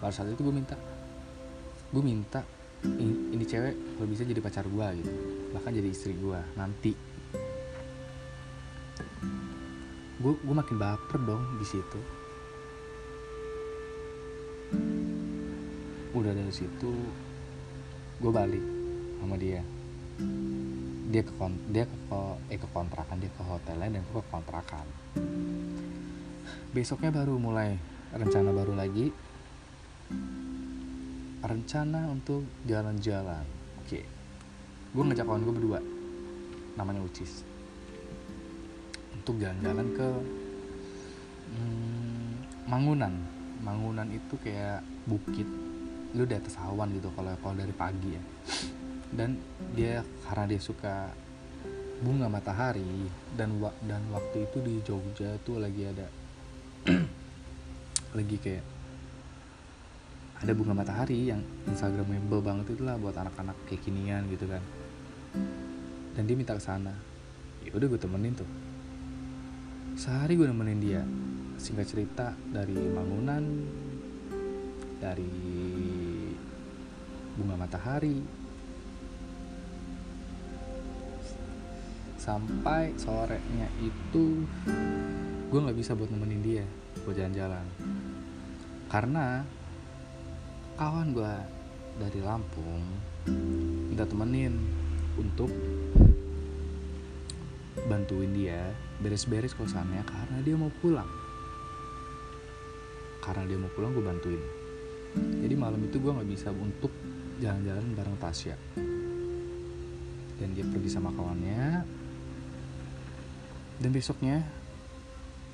[0.02, 0.74] Pada saat itu gue minta.
[1.94, 2.42] Gue minta
[2.82, 5.14] ini, ini cewek kalau bisa jadi pacar gue gitu
[5.56, 6.92] bahkan jadi istri gue nanti.
[10.20, 12.00] Gue gue makin baper dong di situ.
[16.12, 16.92] Udah dari situ
[18.20, 18.66] gue balik
[19.24, 19.64] sama dia.
[21.08, 22.20] Dia ke kon dia ke, ke
[22.52, 24.86] eh ke kontrakan dia ke hotelnya dan gue ke kontrakan.
[26.76, 27.80] Besoknya baru mulai
[28.12, 29.08] rencana baru lagi.
[31.46, 33.48] Rencana untuk jalan-jalan.
[33.80, 34.15] Oke
[34.96, 35.80] gue ngajak kawan gue berdua.
[36.80, 37.44] Namanya Ucis.
[39.12, 40.08] Untuk jalan-jalan ke
[41.52, 42.32] hmm,
[42.72, 43.14] Mangunan.
[43.60, 45.48] Mangunan itu kayak bukit.
[46.16, 48.24] Lu di atas awan gitu kalau kalau dari pagi ya.
[49.12, 49.36] Dan
[49.76, 51.12] dia karena dia suka
[52.00, 53.56] bunga matahari dan
[53.88, 56.08] dan waktu itu di Jogja tuh lagi ada
[58.20, 58.66] lagi kayak
[60.44, 61.40] ada bunga matahari yang
[61.72, 64.60] instagramable banget itulah buat anak-anak kayak kinian gitu kan
[66.16, 66.94] dan dia minta ke sana.
[67.66, 68.48] Ya udah gue temenin tuh.
[69.96, 71.04] Sehari gue nemenin dia.
[71.56, 73.44] Singkat cerita dari Mangunan
[75.00, 75.32] dari
[77.36, 78.24] bunga matahari
[82.16, 84.48] sampai sorenya itu
[85.52, 86.66] gue nggak bisa buat nemenin dia
[87.06, 87.66] buat jalan-jalan.
[88.90, 89.44] Karena
[90.80, 91.34] kawan gue
[92.02, 92.84] dari Lampung
[93.88, 94.75] minta temenin
[95.16, 95.52] untuk
[97.86, 101.08] bantuin dia beres-beres kosannya karena dia mau pulang.
[103.22, 104.42] Karena dia mau pulang gue bantuin.
[105.16, 106.92] Jadi malam itu gue nggak bisa untuk
[107.40, 108.56] jalan-jalan bareng Tasya.
[110.36, 111.84] Dan dia pergi sama kawannya.
[113.80, 114.44] Dan besoknya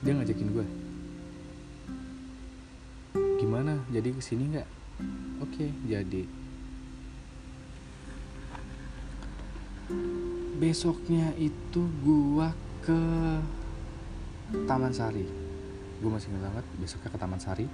[0.02, 0.66] dia ngajakin gue
[3.42, 3.82] gimana?
[3.90, 4.70] Jadi ke sini nggak?
[5.42, 6.41] Oke jadi
[10.62, 12.48] besoknya itu gue
[12.86, 13.02] ke
[14.70, 15.26] Taman Sari.
[15.98, 17.66] Gue masih ingat banget besoknya ke Taman Sari.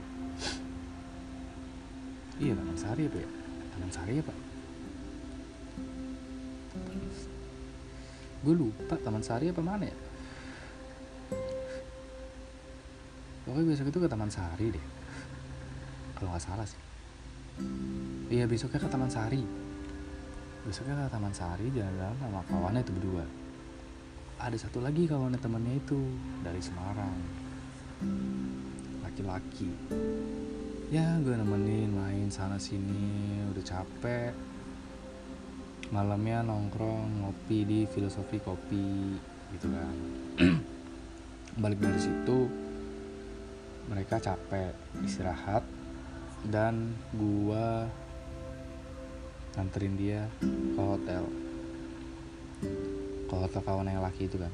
[2.40, 3.30] Iya Taman Sari apa ya?
[3.76, 4.34] Taman Sari apa?
[8.48, 9.98] Gue lupa Taman Sari apa mana ya?
[13.44, 14.86] Pokoknya besok itu ke Taman Sari deh.
[16.16, 16.80] Kalau nggak salah sih.
[18.32, 19.67] Iya besoknya ke Taman Sari
[20.68, 23.24] besoknya ke Taman Sari jalan-jalan sama kawannya itu berdua.
[24.44, 25.96] Ada satu lagi kawannya temannya itu
[26.44, 27.16] dari Semarang.
[29.00, 29.72] Laki-laki.
[30.92, 34.36] Ya gue nemenin main sana sini udah capek.
[35.96, 39.16] Malamnya nongkrong ngopi di filosofi kopi
[39.56, 39.96] gitu kan.
[41.64, 42.52] Balik dari situ
[43.88, 44.76] mereka capek
[45.08, 45.64] istirahat
[46.44, 47.88] dan gua
[49.58, 51.26] nganterin dia ke hotel.
[53.26, 54.54] Ke hotel kawan yang laki itu kan.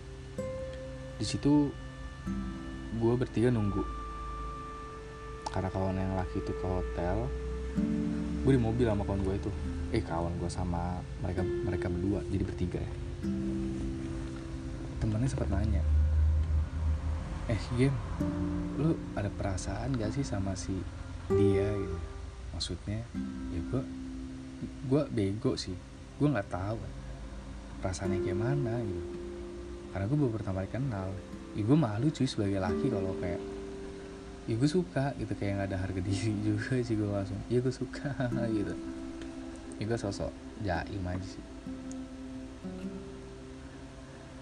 [1.19, 1.67] Di situ
[2.97, 3.83] gue bertiga nunggu.
[5.51, 7.27] Karena kawan yang laki itu ke hotel
[8.43, 9.51] gue di mobil sama kawan gue itu.
[9.91, 12.93] Eh kawan gue sama mereka mereka berdua jadi bertiga ya.
[15.03, 15.83] Temennya sempat nanya
[17.51, 17.97] eh game
[18.79, 20.71] lu ada perasaan gak sih sama si
[21.27, 21.97] dia gitu?
[22.55, 23.03] Maksudnya
[23.51, 23.83] ya gue
[24.63, 25.75] gue bego sih.
[26.17, 26.77] Gue nggak tahu
[27.83, 29.03] perasaannya kayak mana gitu.
[29.91, 31.09] Karena gue baru pertama kali kenal.
[31.53, 33.41] Ya gue malu cuy sebagai laki kalau kayak
[34.49, 35.33] ya gue suka gitu.
[35.37, 38.11] Kayak nggak ada harga diri juga sih gue langsung ya gue suka
[38.57, 38.73] gitu.
[39.79, 40.31] Ya gue sosok
[40.63, 41.43] jaim aja sih.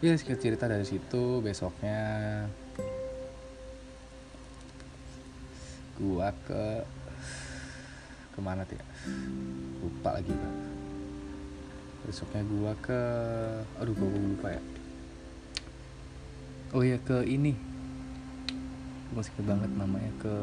[0.01, 2.01] Ya sedikit cerita dari situ besoknya
[6.01, 6.81] gua ke
[8.31, 8.85] ke mana tuh ya
[9.83, 10.53] lupa lagi pak.
[12.07, 13.01] Besoknya gua ke
[13.77, 14.61] aduh gua lupa ya.
[16.71, 17.53] Oh ya ke ini.
[19.11, 20.35] Gua masih banget namanya ke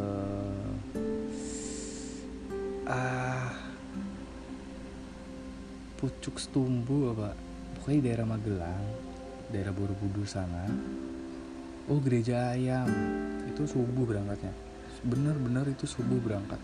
[2.89, 3.53] ah
[5.99, 7.35] pucuk setumbu apa?
[7.79, 8.87] Pokoknya daerah Magelang
[9.49, 10.69] daerah Borobudur sana.
[11.89, 12.87] Oh gereja ayam.
[13.49, 14.53] Itu subuh berangkatnya.
[15.03, 16.61] Bener-bener itu subuh berangkat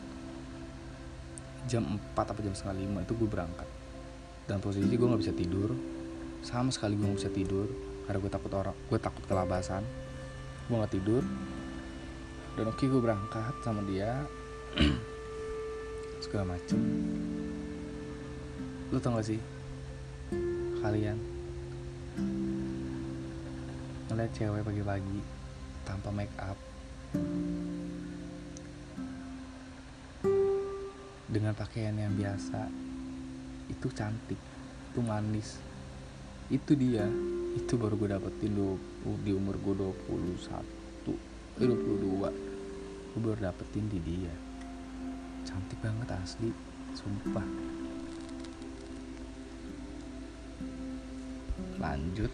[1.66, 3.68] jam 4 atau jam setengah lima itu gue berangkat.
[4.44, 5.72] Dan posisi gue nggak bisa tidur.
[6.44, 7.66] Sama sekali gue nggak bisa tidur
[8.04, 9.82] karena gue takut orang gue takut kelabasan.
[10.68, 11.22] Gue nggak tidur.
[12.54, 14.24] Dan oke gue berangkat sama dia.
[16.24, 16.78] Segala macem.
[18.92, 19.40] Lu tau gak sih?
[20.84, 21.34] Kalian
[24.14, 25.18] ngeliat cewek pagi-pagi
[25.82, 26.54] tanpa make up
[31.34, 32.70] dengan pakaian yang biasa
[33.66, 35.58] itu cantik itu manis.
[36.46, 37.10] Itu dia
[37.58, 38.78] itu baru gue dapetin do,
[39.26, 40.30] di umur gue 21
[41.58, 44.30] eh 22 gue baru dapetin di dia.
[45.42, 46.54] Cantik banget asli
[46.94, 47.46] sumpah.
[51.82, 52.30] Lanjut.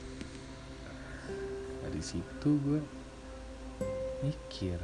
[1.80, 2.80] Dari situ gue
[4.20, 4.76] mikir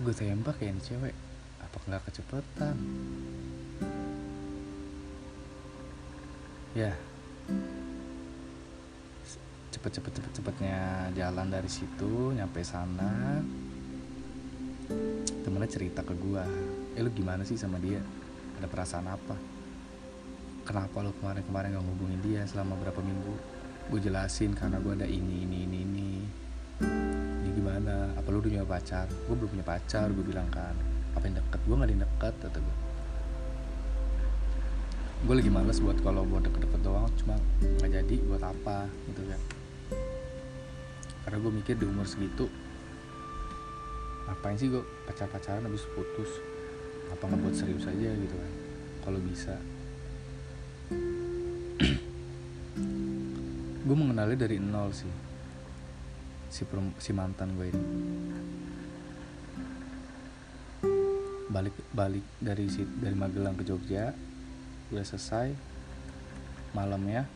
[0.00, 1.29] gue tembak ya ini cewek
[1.70, 2.76] apa nggak kecepatan?
[6.74, 6.90] Ya.
[9.70, 13.38] Cepet cepet cepet cepetnya jalan dari situ nyampe sana.
[15.46, 16.42] Temennya cerita ke gue
[16.98, 18.02] eh lu gimana sih sama dia?
[18.58, 19.38] Ada perasaan apa?
[20.66, 23.34] Kenapa lu kemarin kemarin gak ngubungin dia selama berapa minggu?
[23.94, 26.10] Gue jelasin karena gue ada ini ini ini ini.
[27.46, 28.10] Ini gimana?
[28.18, 29.06] Apa lu udah punya pacar?
[29.06, 32.34] Gue belum punya pacar gue bilang kan apa yang deket gue gak ada yang deket
[32.42, 32.76] kata gue
[35.20, 39.40] gue lagi males buat kalau buat deket-deket doang cuma nggak jadi buat apa gitu kan.
[41.28, 42.48] Karena gue mikir di umur segitu
[44.24, 46.40] ngapain sih gue pacar-pacaran habis putus?
[47.12, 48.52] Apa nggak buat serius aja gitu kan
[49.04, 49.60] kalau bisa.
[53.84, 55.12] Gue mengenalnya dari nol sih
[56.48, 56.64] si
[56.96, 57.84] si mantan gue ini
[61.50, 62.70] balik balik dari
[63.02, 64.14] dari Magelang ke Jogja.
[64.94, 65.50] Udah selesai
[66.72, 67.26] malamnya.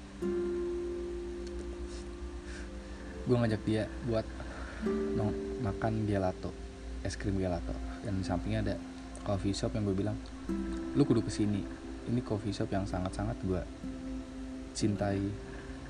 [3.26, 4.22] Gue ngajak dia buat
[5.18, 5.32] nong
[5.66, 6.54] makan gelato
[7.02, 7.74] es krim gelato.
[8.06, 8.74] Dan di sampingnya ada
[9.26, 10.16] coffee shop yang gue bilang
[10.94, 11.64] lu kudu ke sini
[12.04, 13.62] ini coffee shop yang sangat-sangat gue
[14.78, 15.20] cintai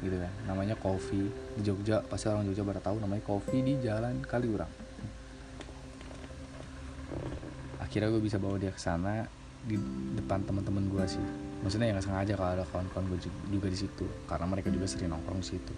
[0.00, 0.32] gitu kan.
[0.48, 2.00] Namanya coffee di Jogja.
[2.08, 4.83] Pasti orang Jogja pada tahu namanya coffee di Jalan Kaliurang
[7.94, 9.22] akhirnya gue bisa bawa dia ke sana
[9.62, 9.78] di
[10.18, 11.22] depan teman-teman gue sih.
[11.62, 14.02] Maksudnya yang sengaja kalau ada kawan-kawan gue juga di situ.
[14.26, 15.70] Karena mereka juga sering nongkrong di situ.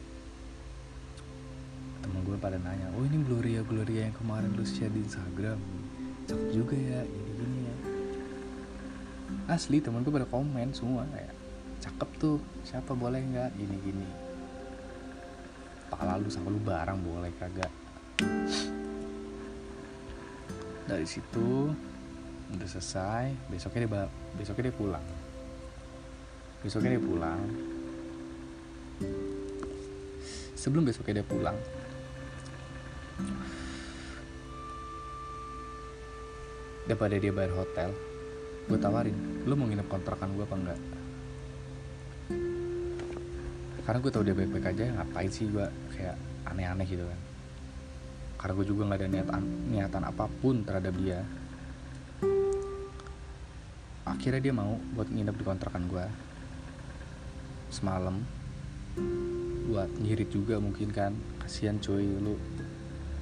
[2.00, 5.60] Temen gue pada nanya oh ini Gloria Gloria yang kemarin lu share di Instagram.
[6.24, 7.76] Cakep juga ya gini gini ya.
[9.52, 11.36] Asli temen gue pada komen semua kayak
[11.84, 13.60] cakep tuh siapa boleh nggak?
[13.60, 14.08] Gini gini.
[15.92, 17.68] Pala lu sama lu barang boleh kagak?
[20.88, 21.76] Dari situ
[22.54, 24.02] udah selesai besoknya dia
[24.38, 25.06] besoknya dia pulang.
[26.62, 27.40] Besoknya dia pulang.
[30.54, 31.56] Sebelum besoknya dia pulang
[36.86, 37.90] daripada dia bayar hotel
[38.66, 39.14] gue tawarin
[39.46, 40.80] lu mau nginep kontrakan gue apa enggak?
[43.86, 46.16] Karena gue tau dia baik-baik aja ngapain sih gue kayak
[46.50, 47.20] aneh-aneh gitu kan.
[48.42, 51.22] Karena gue juga nggak ada niatan niatan apa pun terhadap dia
[54.06, 56.06] akhirnya dia mau buat nginep di kontrakan gue
[57.74, 58.22] semalam.
[59.66, 61.12] Buat ngirit juga mungkin kan.
[61.42, 62.38] Kasihan cuy lu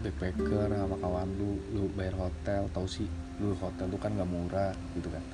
[0.04, 2.68] backpacker sama kawan lu lu bayar hotel.
[2.70, 3.08] Tau sih
[3.40, 5.24] lu hotel lu kan nggak murah gitu kan.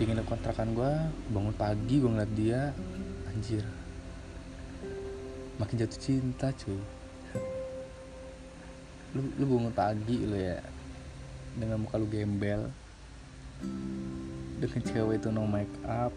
[0.00, 0.92] Dia nginep kontrakan gue
[1.28, 2.60] bangun pagi gue ngeliat dia
[3.28, 3.64] anjir.
[5.60, 6.80] Makin jatuh cinta cuy.
[9.12, 10.64] Lu lu bangun pagi lu ya
[11.58, 12.70] dengan muka lu gembel
[14.58, 16.10] dengan cewek itu no make up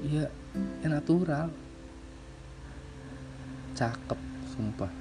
[0.00, 0.28] iya
[0.80, 1.48] ya natural.
[3.76, 4.20] Cakep
[4.52, 4.92] sumpah.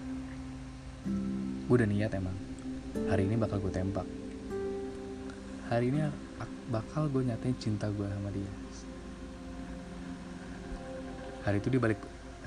[1.67, 2.35] Gue udah niat emang.
[3.07, 4.07] Hari ini bakal gue tembak.
[5.67, 5.99] Hari ini
[6.39, 8.51] ak- bakal gue nyatain cinta gue sama dia.
[11.47, 11.99] Hari itu dia balik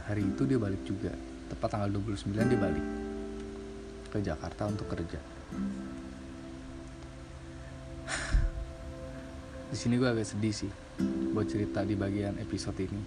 [0.09, 1.13] hari itu dia balik juga.
[1.53, 2.87] Tepat tanggal 29 dia balik
[4.13, 5.21] ke Jakarta untuk kerja
[9.73, 10.69] di sini gue agak sedih sih
[11.33, 13.01] buat cerita di bagian episode ini.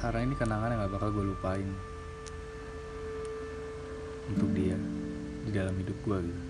[0.00, 1.68] Karena ini kenangan yang gak bakal gue lupain
[4.32, 4.80] untuk dia
[5.44, 6.42] di dalam hidup gue gitu.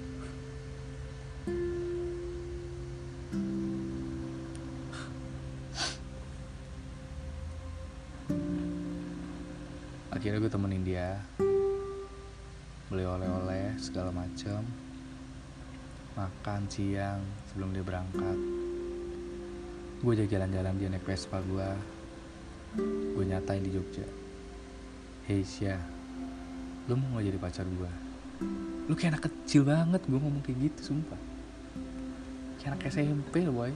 [10.14, 11.18] Akhirnya gue temenin dia.
[12.86, 13.30] Beli oleh-oleh
[13.81, 14.61] segala macam
[16.12, 18.39] makan siang sebelum dia berangkat.
[20.05, 21.68] Gue ajak jalan-jalan dia naik Vespa gue
[23.16, 24.05] gue nyatain di Jogja.
[25.24, 25.81] Hei Sya
[26.89, 27.93] lu mau gak jadi pacar gue
[28.89, 31.20] lu kayak anak kecil banget gue ngomong kayak gitu sumpah.
[32.61, 33.72] Kayak anak SMP loh boy.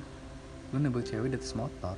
[0.72, 1.96] Lu nembak cewek di atas motor.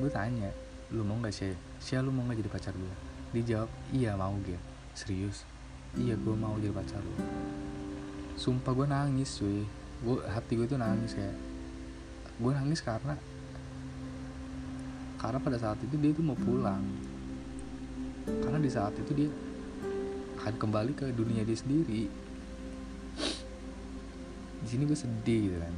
[0.00, 0.50] Gue tanya
[0.88, 1.52] lu mau gak sih
[1.84, 2.94] Sya lu mau gak jadi pacar gue
[3.36, 4.56] dia jawab iya mau gitu
[4.96, 5.44] serius
[5.96, 7.14] iya gue mau jadi pacar lu.
[8.36, 9.64] Sumpah gue nangis cuy.
[10.04, 11.36] Gue hati gue tuh nangis kayak
[12.38, 13.18] gue nangis karena
[15.18, 16.84] karena pada saat itu dia tuh mau pulang.
[18.28, 19.30] Karena di saat itu dia
[20.44, 22.06] akan kembali ke dunia dia sendiri.
[24.58, 25.74] Di sini gue sedih gitu kan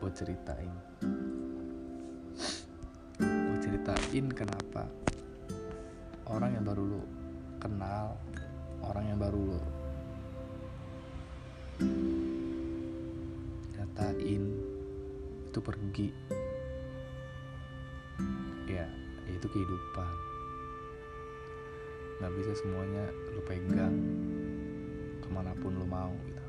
[0.00, 0.72] buat ceritain.
[3.20, 4.88] Buat ceritain kenapa
[6.30, 7.02] orang yang baru lo
[7.60, 8.16] kenal
[8.90, 9.60] orang yang baru lo.
[13.78, 14.44] Nyatain
[15.46, 16.08] itu pergi.
[18.66, 18.90] Ya
[19.30, 20.14] itu kehidupan.
[22.18, 23.94] Nggak bisa semuanya lo pegang
[25.22, 26.44] ke mana pun lo mau gitu.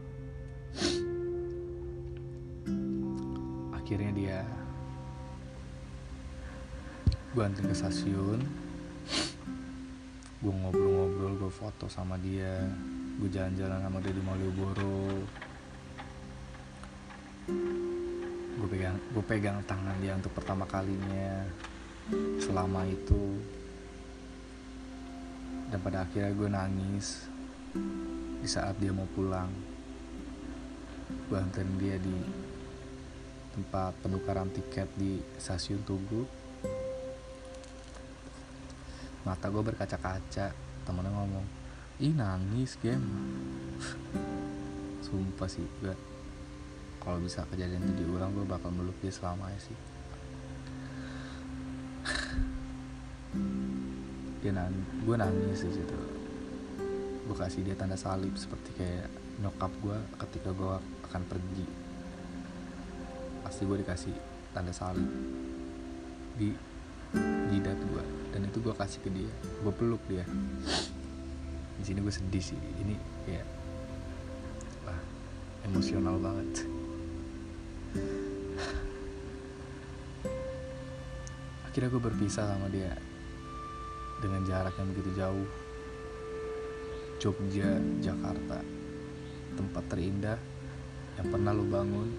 [3.77, 4.39] Akhirnya dia
[7.31, 8.60] gue ke stasiun
[10.41, 12.65] gue ngobrol-ngobrol gue foto sama dia.
[13.21, 15.05] Gue jalan-jalan sama dia di Malioboro.
[18.57, 21.45] Gue pegang gue pegang tangan dia untuk pertama kalinya
[22.41, 23.37] selama itu.
[25.69, 27.29] Dan pada akhirnya gue nangis
[28.41, 29.53] di saat dia mau pulang.
[31.29, 32.17] Gue anterin dia di
[33.53, 36.40] tempat penukaran tiket di stasiun Tugu
[39.21, 41.45] mata gue berkaca-kaca temennya ngomong
[42.01, 43.05] ih nangis game
[45.05, 45.93] sumpah sih gue
[47.01, 49.73] kalau bisa kejadian itu diulang gue bakal meluk dia selamanya sih.
[54.45, 54.69] Dia nang
[55.01, 55.97] gue nangis di situ.
[57.25, 59.09] Gue kasih dia tanda salib seperti kayak
[59.41, 60.77] nyokap gue ketika gue
[61.09, 61.65] akan pergi.
[63.41, 64.13] Pasti gue dikasih
[64.53, 65.09] tanda salib
[66.37, 66.53] di
[67.49, 69.31] jidat gue dan itu gue kasih ke dia.
[69.61, 70.23] Gue peluk dia.
[71.77, 72.57] Di sini gue sedih sih.
[72.57, 72.95] Ini
[73.27, 73.43] ya
[74.87, 74.99] wah
[75.67, 76.65] emosional banget.
[81.67, 82.95] Akhirnya gue berpisah sama dia.
[84.23, 85.47] Dengan jarak yang begitu jauh.
[87.21, 88.59] Jogja, Jakarta.
[89.55, 90.39] Tempat terindah
[91.19, 92.09] yang pernah lo bangun.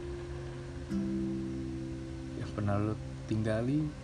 [2.36, 2.94] Yang pernah lo
[3.26, 4.01] tinggali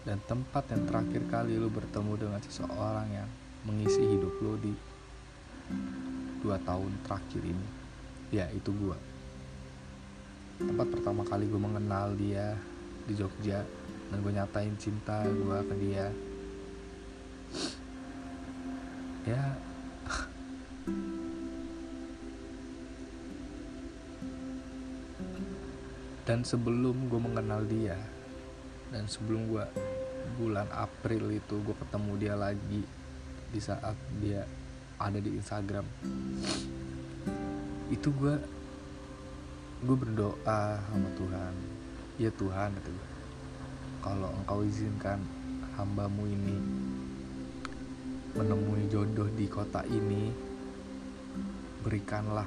[0.00, 3.28] dan tempat yang terakhir kali lo bertemu dengan seseorang yang
[3.68, 4.72] mengisi hidup lo di
[6.40, 7.66] dua tahun terakhir ini
[8.32, 8.96] ya itu gua.
[10.60, 12.52] Tempat pertama kali gue mengenal dia
[13.08, 13.64] di Jogja
[14.12, 16.06] dan gue nyatain cinta gue ke dia.
[19.24, 19.44] Ya.
[26.28, 27.96] Dan sebelum gue mengenal dia
[28.90, 29.64] dan sebelum gue
[30.38, 32.82] bulan April itu gue ketemu dia lagi
[33.50, 34.42] di saat dia
[34.98, 35.86] ada di Instagram.
[37.90, 38.34] Itu gue
[39.80, 41.54] gue berdoa sama Tuhan.
[42.20, 43.08] Ya Tuhan gue
[44.02, 45.22] kalau engkau izinkan
[45.78, 46.56] hambamu ini
[48.36, 50.30] menemui jodoh di kota ini
[51.80, 52.46] berikanlah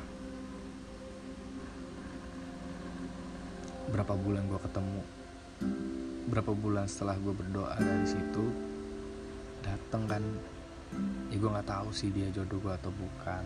[3.93, 5.12] berapa bulan gue ketemu
[6.33, 8.45] berapa bulan setelah gue berdoa dari situ
[9.61, 10.23] dateng kan
[11.29, 13.43] ya gue nggak tahu sih dia jodoh gue atau bukan.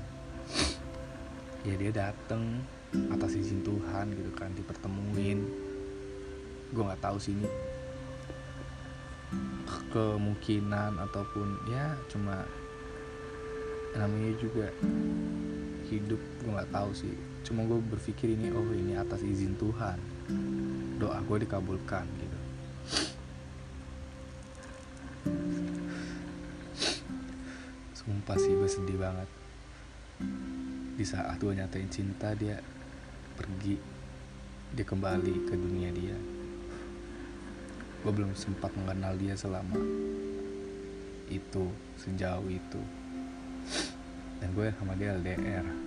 [1.68, 2.64] Ya dia dateng
[3.12, 5.40] atas izin Tuhan gitu kan dipertemuin.
[6.72, 7.50] Gue nggak tahu sih ini
[9.92, 12.48] kemungkinan ataupun ya cuma
[13.96, 14.72] namanya juga
[15.88, 17.16] hidup gue nggak tahu sih.
[17.48, 20.00] Cuma gue berpikir ini oh ini atas izin Tuhan
[20.98, 22.40] doa gue dikabulkan gitu.
[27.94, 29.30] Sumpah sih gue sedih banget.
[30.98, 32.58] Di saat gue nyatain cinta dia
[33.38, 33.78] pergi
[34.74, 36.18] dia kembali ke dunia dia.
[38.02, 39.78] Gue belum sempat mengenal dia selama
[41.30, 41.70] itu
[42.02, 42.82] sejauh itu.
[44.42, 45.87] Dan gue sama dia LDR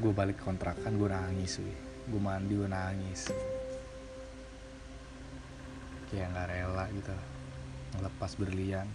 [0.00, 1.76] gue balik kontrakan gue nangis wih.
[2.08, 3.28] Gue mandi gue nangis.
[6.08, 7.16] Kayak nggak rela gitu.
[8.00, 8.88] Ngelepas berlian.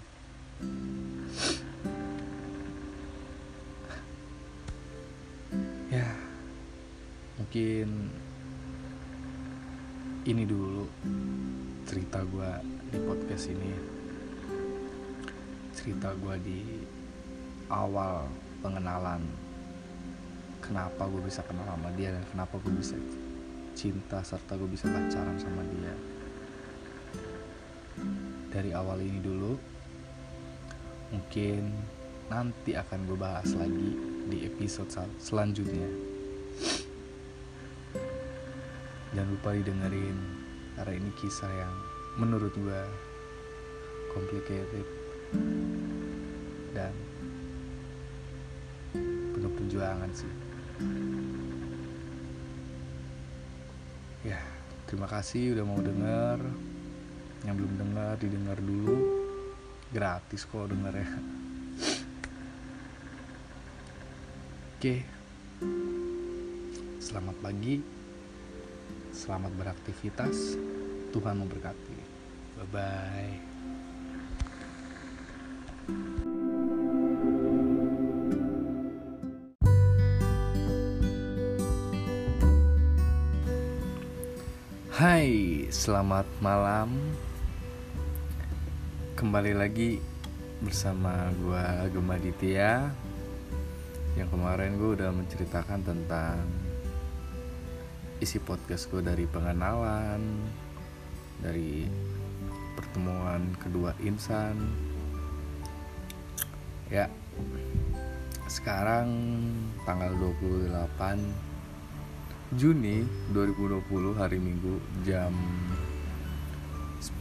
[5.94, 6.10] Ya
[7.38, 8.10] mungkin
[10.26, 10.90] ini dulu
[11.86, 12.50] cerita gue
[12.90, 13.72] di podcast ini.
[15.78, 16.62] Cerita gue di
[17.70, 18.26] awal
[18.66, 19.45] pengenalan
[20.66, 22.98] kenapa gue bisa kenal sama dia dan kenapa gue bisa
[23.78, 25.94] cinta serta gue bisa pacaran sama dia.
[28.50, 29.54] Dari awal ini dulu
[31.14, 31.70] mungkin
[32.28, 33.94] nanti akan gue bahas lagi
[34.26, 34.90] di episode
[35.22, 35.88] selanjutnya.
[39.14, 40.18] Jangan lupa didengerin
[40.76, 41.76] karena ini kisah yang
[42.20, 42.82] menurut gue
[44.12, 44.88] complicated
[46.76, 46.92] dan
[49.56, 50.45] perjuangan sih
[54.26, 54.42] ya
[54.90, 56.40] terima kasih udah mau denger.
[57.46, 58.98] Yang belum dengar didengar dulu.
[59.94, 61.10] Gratis kok denger ya.
[64.76, 64.96] Oke.
[67.00, 67.80] Selamat pagi.
[69.14, 70.58] Selamat beraktivitas.
[71.14, 71.98] Tuhan memberkati.
[72.60, 73.55] Bye bye
[85.86, 86.98] selamat malam.
[89.14, 90.02] Kembali lagi
[90.58, 92.90] bersama gua Gema Ditya.
[94.18, 96.42] Yang kemarin gue udah menceritakan tentang
[98.18, 100.26] isi podcast gue dari pengenalan,
[101.46, 101.86] dari
[102.74, 104.58] pertemuan kedua insan.
[106.90, 107.14] Ya.
[108.50, 109.06] Sekarang
[109.86, 111.55] tanggal 28
[112.54, 113.02] Juni
[113.34, 115.34] 2020 hari Minggu jam
[117.02, 117.18] 10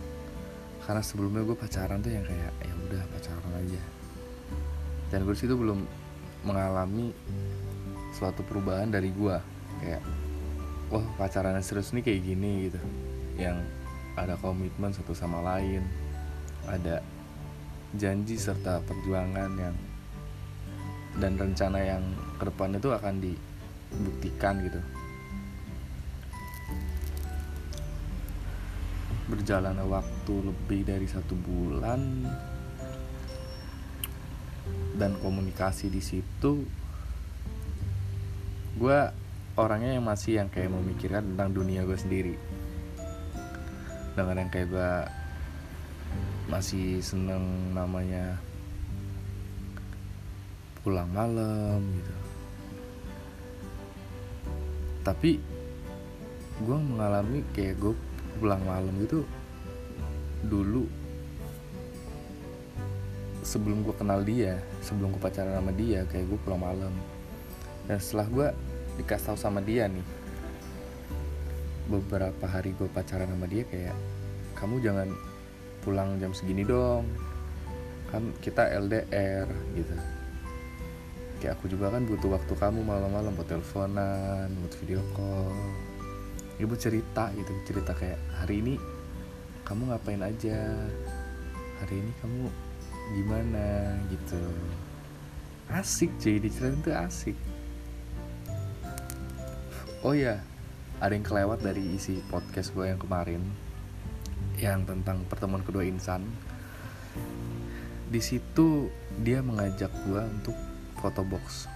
[0.85, 4.02] Karena sebelumnya gue pacaran tuh yang kayak ya udah pacaran aja
[5.13, 5.85] dan gue situ belum
[6.49, 7.13] mengalami
[8.17, 9.37] suatu perubahan dari gue
[9.85, 10.03] kayak
[10.89, 12.81] wah pacaran serius nih kayak gini gitu.
[13.37, 13.61] Yang
[14.17, 15.85] ada komitmen satu sama lain
[16.65, 17.05] ada
[17.93, 19.77] janji serta perjuangan yang
[21.21, 22.05] dan rencana yang
[22.41, 24.81] ke depan itu akan dibuktikan gitu.
[29.29, 32.25] Berjalan waktu lebih dari satu bulan
[35.03, 36.63] dan komunikasi di situ
[38.79, 38.99] gue
[39.59, 42.35] orangnya yang masih yang kayak memikirkan tentang dunia gue sendiri.
[44.15, 44.93] Dengan yang kayak gue
[46.47, 48.39] masih seneng namanya
[50.87, 52.15] pulang malam gitu.
[55.03, 55.43] Tapi
[56.63, 57.95] gue mengalami kayak gue
[58.39, 59.27] pulang malam gitu
[60.47, 61.02] dulu
[63.53, 66.95] sebelum gue kenal dia sebelum gue pacaran sama dia kayak gue pulang malam.
[67.85, 68.49] Dan setelah gue
[68.97, 70.05] dikasih tahu sama dia nih
[71.93, 73.93] beberapa hari gue pacaran sama dia kayak
[74.57, 75.09] kamu jangan
[75.85, 77.05] pulang jam segini dong.
[78.09, 79.45] Kan kita LDR
[79.77, 79.95] gitu.
[81.45, 85.53] Kayak aku juga kan butuh waktu kamu malam-malam buat teleponan buat video call.
[86.57, 88.75] Ibu cerita gitu cerita kayak hari ini
[89.69, 90.73] kamu ngapain aja?
[91.83, 92.47] Hari ini kamu
[93.11, 94.43] gimana gitu?
[95.73, 96.39] Asik cuy.
[96.39, 97.37] Diceritain tuh asik.
[100.03, 100.43] Oh ya
[101.03, 103.43] ada yang kelewat dari isi podcast gue yang kemarin
[104.59, 106.23] yang tentang pertemuan kedua insan.
[108.07, 108.87] Di situ
[109.19, 110.55] dia mengajak gue untuk
[110.99, 111.67] foto box.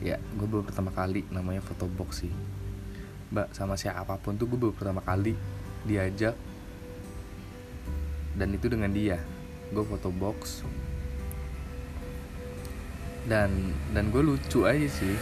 [0.00, 2.32] Ya gue baru pertama kali namanya foto box sih.
[3.32, 5.36] Mbak sama siapa pun tuh gue baru pertama kali
[5.84, 6.36] diajak.
[8.36, 9.20] Dan itu dengan dia
[9.74, 10.62] gue foto box.
[13.26, 15.18] Dan dan gue lucu aja sih.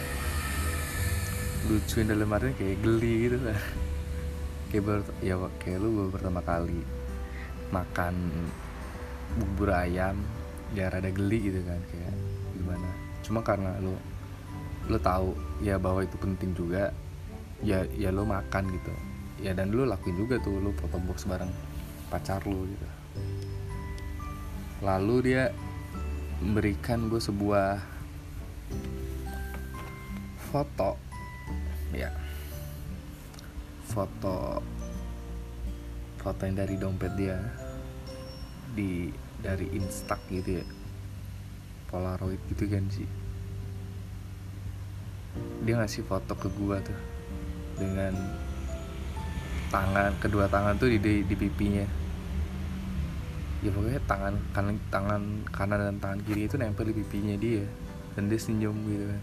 [1.65, 3.55] Lucuin dalam artinya kayak geli gitu lah
[4.69, 6.83] kayak ber, ya kayak lu baru pertama kali
[7.71, 8.15] makan
[9.39, 10.19] bubur ayam
[10.75, 12.13] ya rada geli gitu kan kayak
[12.53, 12.89] gimana.
[13.25, 13.97] Cuma karena lu
[14.91, 15.33] lu tahu
[15.63, 16.93] ya bahwa itu penting juga
[17.65, 18.93] ya ya lu makan gitu.
[19.41, 21.49] Ya dan lu lakuin juga tuh lu foto box bareng
[22.13, 22.92] pacar lu gitu
[24.83, 25.55] lalu dia
[26.43, 27.79] memberikan gue sebuah
[30.51, 30.99] foto.
[31.95, 32.11] Ya.
[33.87, 34.59] Foto
[36.19, 37.39] foto yang dari dompet dia.
[38.75, 39.07] Di
[39.39, 40.65] dari instak gitu ya.
[41.87, 43.07] Polaroid gitu kan sih.
[45.63, 46.99] Dia ngasih foto ke gua tuh.
[47.79, 48.13] Dengan
[49.71, 51.85] tangan kedua tangan tuh di di, di pipinya
[53.63, 55.23] ya pokoknya tangan kanan tangan
[55.55, 57.63] kanan dan tangan kiri itu nempel di pipinya dia.
[58.13, 59.21] Dan dia senyum gitu kan.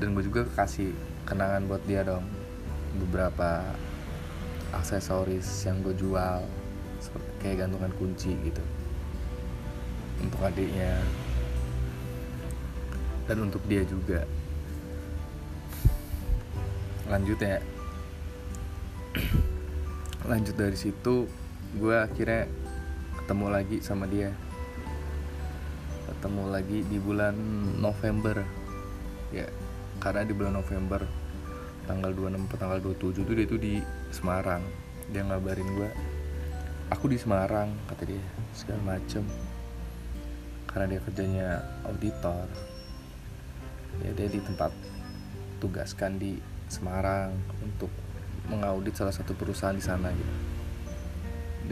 [0.00, 0.90] Dan gue juga kasih
[1.28, 2.24] kenangan buat dia dong.
[2.96, 3.62] Beberapa
[4.72, 6.42] aksesoris yang gue jual
[7.04, 8.64] seperti kayak gantungan kunci gitu.
[10.24, 11.04] Untuk adiknya.
[13.28, 14.24] Dan untuk dia juga.
[17.12, 17.60] Lanjut ya.
[20.32, 21.41] Lanjut dari situ
[21.72, 22.44] gue akhirnya
[23.24, 24.28] ketemu lagi sama dia.
[26.04, 27.32] Ketemu lagi di bulan
[27.80, 28.44] November.
[29.32, 29.48] Ya
[29.96, 31.00] karena di bulan November
[31.88, 33.74] tanggal 26 atau tanggal 27 tuh dia tuh di
[34.12, 34.60] Semarang.
[35.08, 35.90] Dia ngabarin gue
[36.92, 38.20] aku di Semarang kata dia
[38.52, 39.24] segala macem.
[40.68, 41.48] Karena dia kerjanya
[41.88, 42.44] auditor.
[44.04, 44.76] Ya dia di tempat
[45.56, 46.36] tugaskan di
[46.68, 47.32] Semarang
[47.64, 47.88] untuk
[48.52, 50.51] mengaudit salah satu perusahaan di sana gitu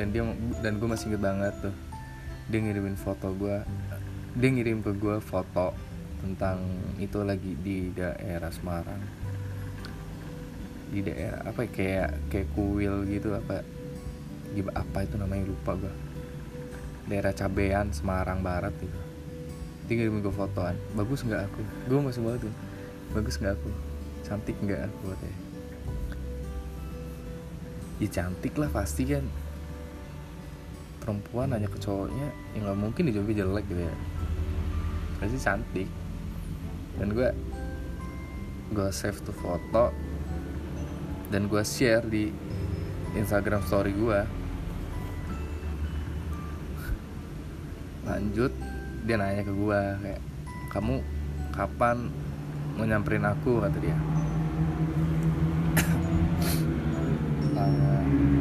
[0.01, 0.25] dan dia
[0.65, 1.77] dan gue masih inget banget tuh.
[2.49, 3.61] Dia ngirimin foto gue
[4.31, 5.77] dia ngirim ke gue foto
[6.25, 6.65] tentang
[6.97, 9.03] itu lagi di daerah Semarang.
[10.89, 13.61] Di daerah apa ya, kayak kayak kuil gitu apa
[14.75, 15.95] apa itu namanya lupa gue
[17.13, 18.99] daerah Cabean Semarang Barat gitu.
[19.85, 20.79] Dia ngirimin gue fotoan.
[20.97, 21.61] Bagus nggak aku?
[21.91, 22.55] Gue masih banget tuh.
[23.13, 23.71] Bagus nggak aku?
[24.25, 25.03] Cantik nggak aku?
[25.13, 25.39] Katanya.
[28.01, 29.27] Ya cantik lah pasti kan
[31.01, 33.97] perempuan nanya ke cowoknya ya nggak mungkin dijawabnya jelek gitu ya.
[35.19, 35.89] Pasti cantik.
[37.01, 37.29] Dan gue
[38.71, 39.91] gue save tuh foto
[41.35, 42.31] dan gue share di
[43.19, 44.21] Instagram story gue
[48.07, 48.55] lanjut
[49.07, 50.23] dia nanya ke gue kayak
[50.71, 51.03] kamu
[51.51, 52.11] kapan
[52.79, 53.59] mau nyamperin aku?
[53.59, 53.99] kata dia.
[57.51, 58.37] Sorry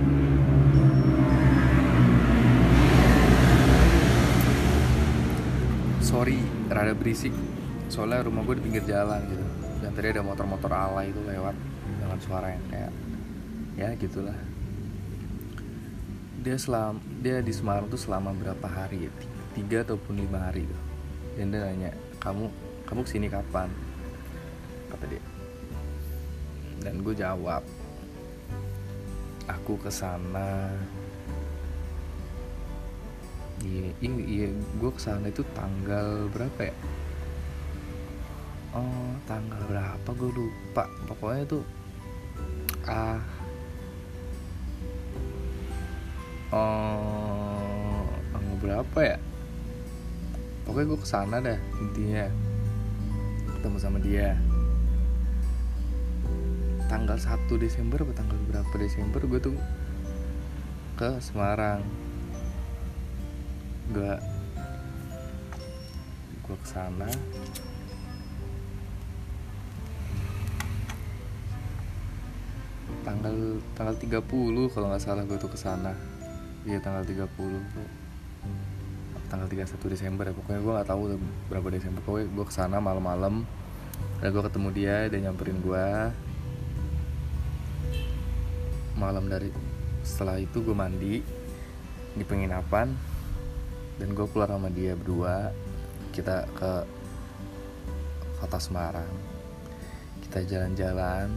[6.90, 7.34] rada berisik.
[7.94, 9.46] Soalnya rumah gue di pinggir jalan gitu.
[9.86, 11.54] Dan tadi ada motor-motor ala itu lewat
[12.02, 12.92] dengan suara yang kayak
[13.78, 14.38] ya gitulah.
[16.42, 19.12] Dia selam dia di Semarang tuh selama berapa hari ya?
[19.54, 20.82] Tiga ataupun lima hari tuh
[21.38, 22.50] dan dia nanya kamu
[22.90, 23.70] kamu ke sini kapan?
[24.90, 25.22] Kata dia.
[26.82, 27.62] Dan gue jawab
[29.46, 30.74] aku ke sana
[33.64, 34.48] iya iya, iya.
[34.80, 36.76] Gue ke sana itu tanggal berapa ya?
[38.76, 40.10] Oh tanggal berapa?
[40.16, 40.86] Gue lupa.
[41.10, 41.64] Pokoknya tuh
[42.88, 43.22] ah
[46.56, 49.18] oh tanggal berapa ya?
[50.64, 52.26] Pokoknya gue ke sana dah intinya.
[53.60, 54.40] Ketemu sama dia.
[56.90, 59.58] Tanggal 1 Desember atau tanggal berapa Desember gue tuh
[60.98, 61.86] ke Semarang
[63.90, 64.14] gue
[66.46, 67.10] gue ke sana
[73.06, 73.36] tanggal
[73.74, 75.94] tanggal 30 kalau nggak salah gue tuh ke sana
[76.68, 77.90] iya tanggal 30 tuh.
[79.30, 81.02] Tanggal 31 Desember ya pokoknya gue nggak tahu
[81.54, 82.02] berapa Desember.
[82.02, 83.46] Pokoknya gue ke sana malam-malam
[84.20, 85.86] dan gue ketemu dia dia nyamperin gue
[89.00, 89.54] malam dari
[90.04, 91.24] setelah itu gue mandi
[92.16, 92.92] di penginapan
[94.00, 95.52] dan gue keluar sama dia berdua
[96.16, 96.72] kita ke
[98.40, 99.12] kota Semarang.
[100.24, 101.28] Kita jalan-jalan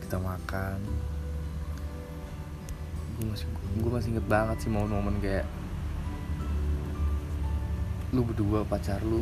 [0.00, 0.80] kita makan.
[3.20, 5.44] Gue masih gue masih inget banget sih momen-momen kayak
[8.16, 9.20] lu berdua pacar lu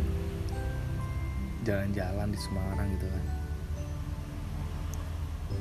[1.66, 3.24] jalan-jalan di Semarang gitu kan.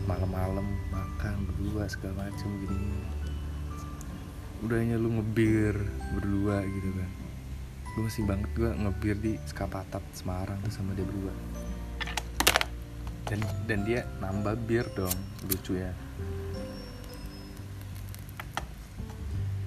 [0.05, 3.20] Malam-malam makan berdua segala macem gini
[4.61, 5.73] udahnya lu ngebir
[6.13, 7.09] berdua gitu kan.
[7.91, 11.33] Gue masih banget gue ngebir di Skapatat Semarang tuh sama dia berdua.
[13.25, 15.17] Dan dan dia nambah bir dong
[15.49, 15.89] lucu ya.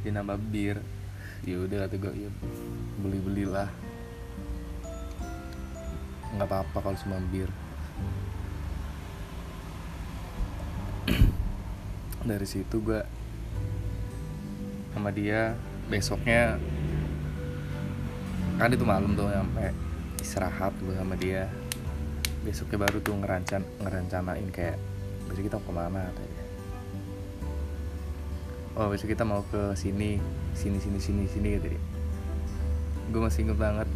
[0.06, 0.78] Dia nambah bir.
[1.44, 2.30] Ya udah kata gue ya
[3.02, 3.68] beli belilah
[6.38, 7.50] nggak apa-apa kalau cuma bir.
[12.30, 13.23] Dari situ gue
[14.94, 15.58] sama dia.
[15.90, 16.56] Besoknya
[18.54, 19.74] kan itu malam tuh sampai
[20.22, 21.50] istirahat gue sama dia.
[22.46, 24.78] Besoknya baru tuh ngerancan ngerencanain kayak
[25.26, 26.00] besok kita mau ke mana?
[26.12, 26.44] katanya
[28.74, 30.18] oh besok kita mau ke sini
[30.50, 31.82] sini sini sini sini gitu dia.
[33.14, 33.88] Gue masih inget banget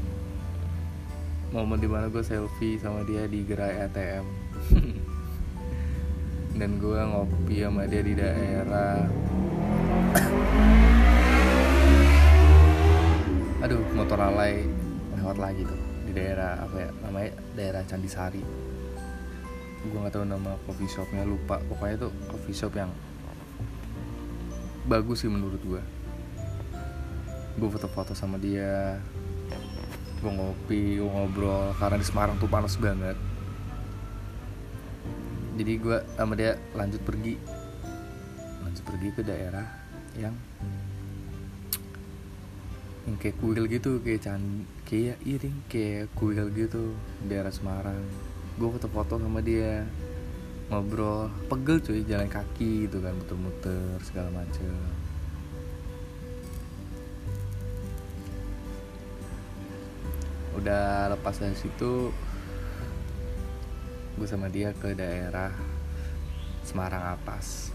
[1.49, 4.25] momen di mana gue selfie sama dia di gerai ATM
[6.61, 9.09] dan gue ngopi sama dia di daerah
[13.65, 14.65] aduh motor alay
[15.19, 18.41] lewat lagi tuh di daerah apa ya namanya daerah Candisari.
[19.85, 21.61] Gue nggak tahu nama coffee shopnya lupa.
[21.69, 22.91] Pokoknya tuh coffee shop yang
[24.89, 25.83] bagus sih menurut gue
[27.59, 28.97] gue foto-foto sama dia
[30.23, 33.19] gue ngopi gue ngobrol karena di Semarang tuh panas banget.
[35.59, 37.35] Jadi gue sama dia lanjut pergi.
[38.63, 39.78] Lanjut pergi ke daerah
[40.19, 40.35] yang
[43.09, 46.93] yang kayak kuil gitu kayak can kayak iring kayak kuil gitu
[47.25, 48.05] daerah Semarang.
[48.61, 49.89] Gue foto-foto sama dia
[50.69, 54.77] ngobrol pegel cuy jalan kaki gitu kan muter-muter segala macem.
[60.61, 62.13] Udah lepas dari situ
[64.19, 65.55] gue sama dia ke daerah
[66.61, 67.73] Semarang atas.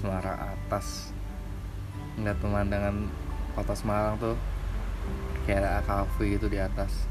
[0.00, 1.13] Semarang atas
[2.14, 3.10] ngeliat pemandangan
[3.54, 4.36] kota Semarang tuh
[5.46, 7.06] kayak ada kafe gitu di atas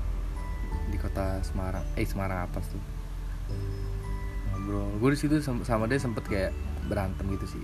[0.89, 1.83] di kota Semarang.
[1.95, 2.83] Eh Semarang atas tuh.
[4.51, 4.89] Ngobrol.
[4.99, 6.51] Gue di situ sama, dia sempet kayak
[6.87, 7.63] berantem gitu sih.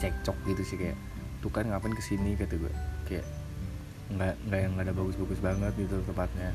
[0.00, 0.96] Cekcok gitu sih kayak
[1.40, 2.72] tuh kan ngapain ke sini kata gue
[3.08, 3.24] kayak
[4.12, 6.52] nggak nggak yang nggak ada bagus-bagus banget gitu tempatnya.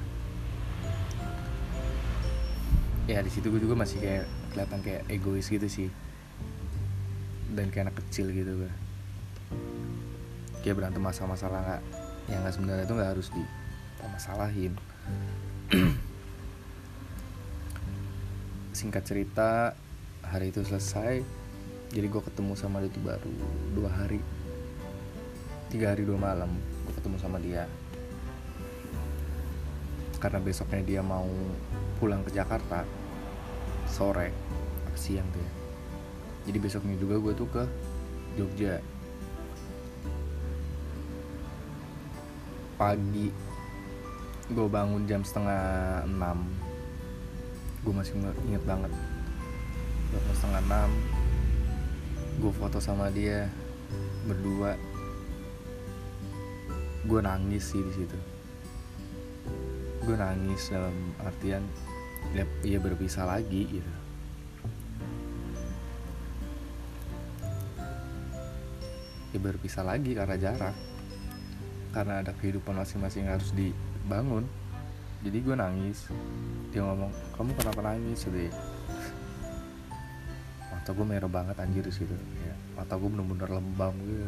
[3.06, 5.90] Ya di situ gue juga masih kayak kelihatan kayak egois gitu sih
[7.54, 8.72] dan kayak anak kecil gitu gue
[10.66, 11.84] kayak berantem masalah-masalah nggak
[12.26, 14.74] yang nggak sebenarnya itu nggak harus dipermasalahin.
[18.82, 19.78] Singkat cerita
[20.26, 21.22] hari itu selesai
[21.94, 23.30] jadi gue ketemu sama dia itu baru
[23.78, 24.18] dua hari.
[25.70, 26.50] Tiga hari dua malam
[26.90, 27.70] gue ketemu sama dia.
[30.18, 31.30] Karena besoknya dia mau
[32.02, 32.82] pulang ke Jakarta
[33.86, 34.34] sore
[34.98, 35.65] siang tuh ya
[36.46, 37.64] jadi besoknya juga gue tuh ke
[38.38, 38.78] Jogja.
[42.78, 43.34] Pagi
[44.46, 46.46] gue bangun jam setengah enam.
[47.82, 48.14] Gue masih
[48.46, 48.94] inget banget.
[50.14, 50.92] Bangun setengah enam
[52.36, 53.50] gue foto sama dia
[54.30, 54.78] berdua.
[57.10, 58.18] Gue nangis sih di situ.
[60.06, 60.94] Gue nangis dalam
[61.26, 61.66] artian
[62.38, 64.05] ya, ya berpisah lagi gitu
[69.36, 70.76] ya berpisah lagi karena jarak.
[71.92, 74.48] Karena ada kehidupan masing-masing harus dibangun.
[75.28, 76.08] Jadi gue nangis.
[76.72, 78.24] Dia ngomong kamu kenapa nangis?
[78.24, 78.52] Gitu ya.
[80.72, 82.16] Mata gue merah banget anjir di situ.
[82.48, 84.24] Ya mata gue bener-bener lembam gitu.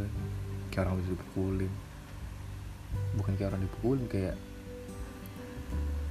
[0.76, 1.74] Kayak orang dipukulin.
[3.16, 4.36] Bukan kayak orang dipukulin kayak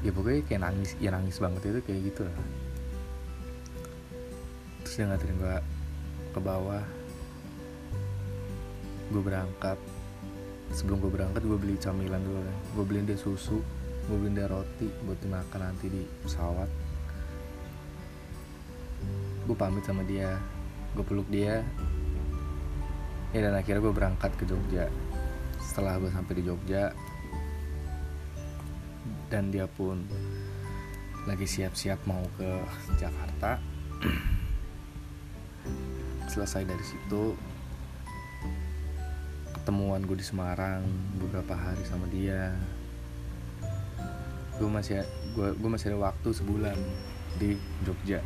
[0.05, 2.37] ya pokoknya kayak nangis ya nangis banget itu kayak gitu lah.
[4.85, 5.57] Terus dia nganterin gue
[6.37, 6.85] ke bawah
[9.11, 9.79] gue berangkat.
[10.75, 12.57] Sebelum gue berangkat gue beli camilan dulu kan.
[12.75, 13.63] Gue beliin dia susu
[14.07, 16.71] gue beliin dia roti buat dimakan nanti di pesawat.
[19.47, 20.39] Gue pamit sama dia
[20.95, 21.67] gue peluk dia.
[23.35, 24.87] Ya dan akhirnya gue berangkat ke Jogja.
[25.59, 26.95] Setelah gue sampai di Jogja
[29.27, 30.07] dan dia pun
[31.27, 32.51] lagi siap-siap mau ke
[32.95, 33.59] Jakarta.
[36.33, 37.35] Selesai dari situ
[39.67, 40.87] ketemuan gue di Semarang
[41.19, 42.55] beberapa hari sama dia.
[44.63, 45.03] Gue masih
[45.35, 46.79] gue gue masih ada waktu sebulan
[47.35, 48.23] di Jogja.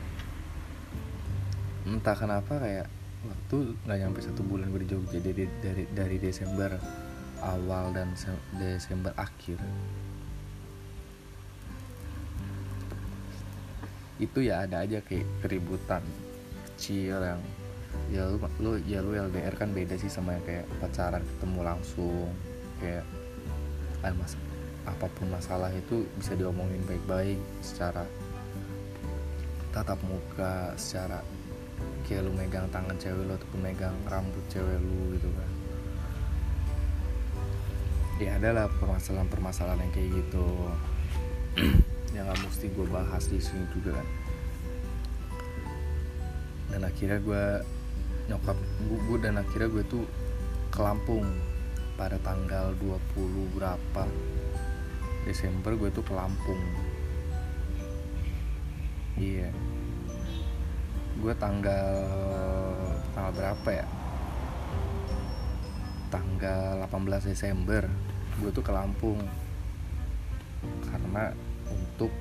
[1.88, 2.92] Entah kenapa kayak
[3.24, 6.76] waktu nggak nyampe satu bulan gue di Jogja dari dari dari Desember
[7.40, 8.12] awal dan
[8.60, 9.64] Desember akhir.
[14.20, 16.04] Itu ya ada aja kayak keributan
[16.68, 17.40] kecil yang
[18.10, 22.26] ya lu, lu ya lu LDR kan beda sih sama kayak pacaran ketemu langsung
[22.82, 23.06] kayak
[24.02, 24.34] ah, mas
[24.88, 28.02] apa pun masalah itu bisa diomongin baik-baik secara
[29.70, 31.22] tatap muka secara
[32.04, 35.50] kayak lu megang tangan cewek lu ataupun megang rambut cewek lu gitu kan.
[38.20, 40.46] Ya adalah permasalahan-permasalahan yang kayak gitu.
[42.10, 44.08] Yang nggak mesti gue bahas di sini juga kan.
[46.74, 47.44] Dan akhirnya gue
[48.30, 48.54] nyokap
[48.86, 50.06] gue dan akhirnya gue tuh
[50.70, 51.26] ke Lampung
[51.98, 54.06] pada tanggal 20 berapa
[55.26, 56.62] Desember gue tuh ke Lampung.
[59.18, 59.50] Iya.
[59.50, 59.54] Yeah.
[61.20, 61.90] gue tanggal
[63.12, 63.86] tanggal berapa ya?
[66.14, 67.82] Tanggal 18 Desember
[68.38, 69.18] gue tuh ke Lampung.
[70.86, 71.34] Karena
[71.66, 72.14] untuk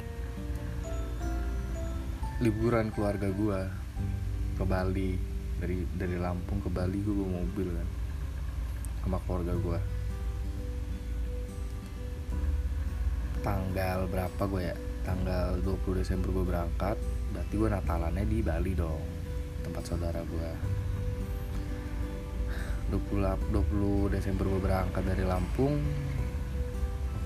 [2.41, 3.59] liburan keluarga gue
[4.57, 5.28] ke Bali
[5.59, 7.87] dari dari Lampung ke Bali gue bawa mobil kan.
[9.03, 9.79] Sama keluarga gue
[13.39, 14.75] tanggal berapa gue ya?
[15.03, 16.97] Tanggal 20 Desember gue berangkat
[17.31, 19.01] berarti gue Natalannya di Bali dong
[19.63, 20.49] tempat saudara gue
[22.89, 25.77] 20, 20 Desember gue berangkat dari Lampung.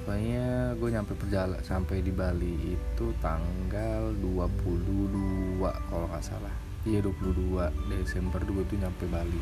[0.03, 7.55] Pokoknya gue nyampe perjalanan sampai di Bali itu tanggal 22 kalau nggak salah iya 22
[7.87, 9.39] Desember gue tuh nyampe Bali.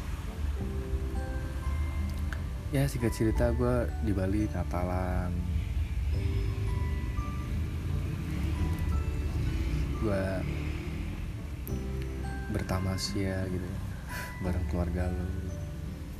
[2.69, 5.33] Ya singkat cerita gue di Bali Natalan.
[10.01, 10.23] Gue
[12.53, 13.69] bertamasya gitu
[14.45, 15.25] bareng keluarga lu.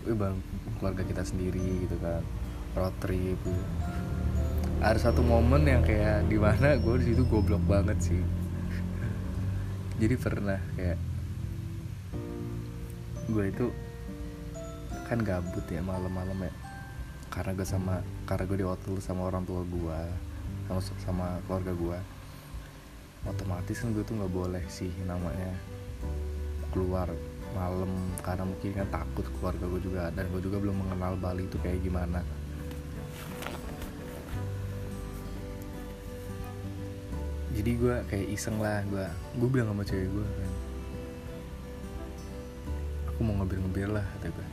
[0.10, 0.42] Eh, bareng
[0.82, 2.26] keluarga kita sendiri gitu kan
[2.74, 3.38] road trip.
[3.38, 3.54] Gitu.
[4.82, 8.22] ada satu momen yang kayak di mana gue di situ goblok banget sih.
[10.02, 11.11] Jadi pernah kayak
[13.30, 13.66] gue itu
[15.06, 16.54] kan gabut ya malam-malam ya.
[17.32, 20.00] Karena gue sama karena gue di hotel sama orang tua gue
[20.68, 22.00] sama sama keluarga gue
[23.28, 25.54] otomatis kan gue tuh nggak boleh sih namanya
[26.72, 27.12] keluar
[27.54, 27.92] malam.
[28.24, 31.84] Karena mungkin kan takut keluarga gue juga dan gue juga belum mengenal Bali itu kayak
[31.84, 32.24] gimana.
[37.52, 39.06] Jadi gue kayak iseng lah gue
[39.38, 40.51] gue bilang sama cewek gue kan
[43.22, 44.48] aku mau ngebir-ngebir lah kata gue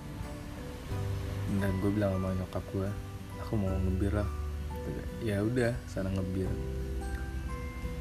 [1.56, 2.88] dan gue bilang sama nyokap gue
[3.40, 4.28] aku mau ngebir lah
[5.24, 6.48] ya udah sana ngebir.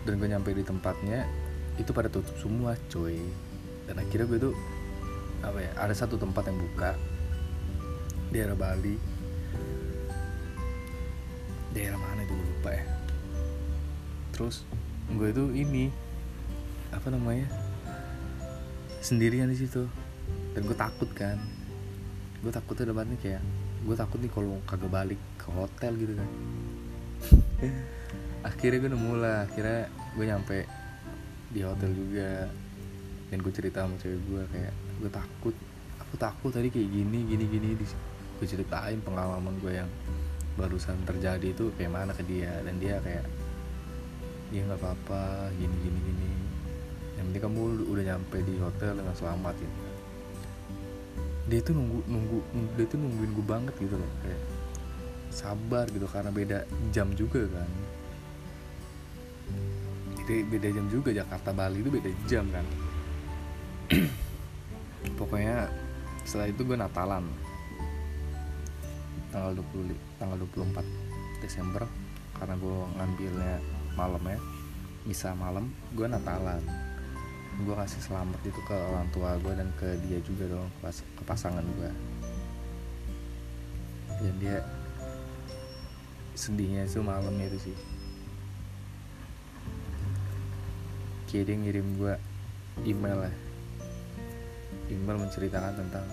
[0.04, 1.28] Dan gue nyampe di tempatnya
[1.76, 3.20] itu pada tutup semua coy.
[3.88, 4.56] Dan akhirnya gue tuh
[5.44, 6.92] apa ya ada satu tempat yang buka
[8.32, 8.96] di daerah Bali.
[11.72, 12.86] Daerah mana itu gue lupa ya.
[14.36, 14.64] Terus
[15.12, 15.86] gue itu ini
[16.92, 17.48] apa namanya
[19.04, 20.07] sendirian di situ
[20.58, 21.38] dan gue takut kan.
[22.42, 23.46] Gue takutnya depannya kayak
[23.86, 26.30] gue takut nih kalau kagak balik ke hotel gitu kan.
[28.50, 29.86] Akhirnya gue nemu lah akhirnya
[30.18, 30.58] gue nyampe
[31.54, 32.50] di hotel juga.
[33.30, 35.56] Dan gue cerita sama cewek gue kayak gue takut
[36.02, 37.68] aku takut tadi kayak gini gini gini
[38.40, 39.90] gue ceritain pengalaman gue yang
[40.58, 42.50] barusan terjadi itu kayak mana ke dia.
[42.66, 43.30] Dan dia kayak
[44.50, 46.32] dia nggak apa-apa gini gini gini.
[47.22, 47.62] Yang penting kamu
[47.94, 49.87] udah nyampe di hotel dengan selamat gitu
[51.48, 52.38] dia itu nunggu nunggu
[52.76, 54.42] dia itu nungguin gue banget gitu loh kayak
[55.32, 56.60] sabar gitu karena beda
[56.92, 57.70] jam juga kan.
[60.28, 62.66] Jadi beda jam juga Jakarta Bali itu beda jam kan.
[65.20, 65.72] Pokoknya
[66.28, 67.24] setelah itu gue Natalan.
[69.32, 70.84] Tanggal 20 tanggal 24
[71.40, 71.84] Desember
[72.36, 73.56] karena gue ngambilnya
[73.98, 74.40] malam ya
[75.08, 76.87] bisa malam gue Natalan
[77.58, 81.66] gue kasih selamat itu ke orang tua gue dan ke dia juga dong ke pasangan
[81.66, 81.92] gue
[84.18, 84.58] dan dia
[86.38, 87.78] sedihnya itu malamnya itu sih.
[91.26, 92.14] Kayak dia ngirim gue
[92.86, 93.36] email lah.
[94.88, 96.06] Email menceritakan tentang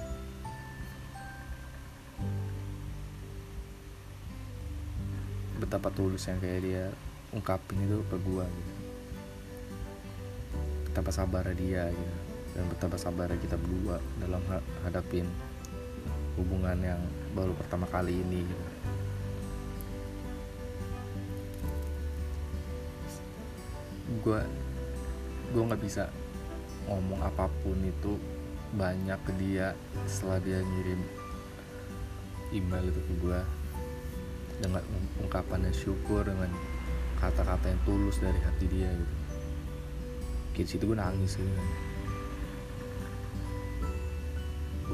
[5.61, 6.85] betapa tulus yang kayak dia
[7.31, 8.74] ungkapin itu ke gue gitu
[10.95, 12.17] betapa sabar dia gitu
[12.55, 14.39] dan betapa sabar kita berdua dalam
[14.87, 15.27] hadapin
[16.39, 17.03] hubungan yang
[17.35, 18.47] baru pertama kali ini
[24.23, 24.41] gue
[25.51, 26.07] gue nggak bisa
[26.87, 28.15] ngomong apa pun itu
[28.79, 29.75] banyak ke dia
[30.07, 31.03] setelah dia ngirim
[32.55, 33.41] email itu ke gue
[34.63, 34.87] dengan
[35.27, 36.55] ungkapannya syukur dengan
[37.19, 39.24] kata-kata yang tulus dari hati dia gitu
[40.55, 41.51] kayak situ gue nangis gitu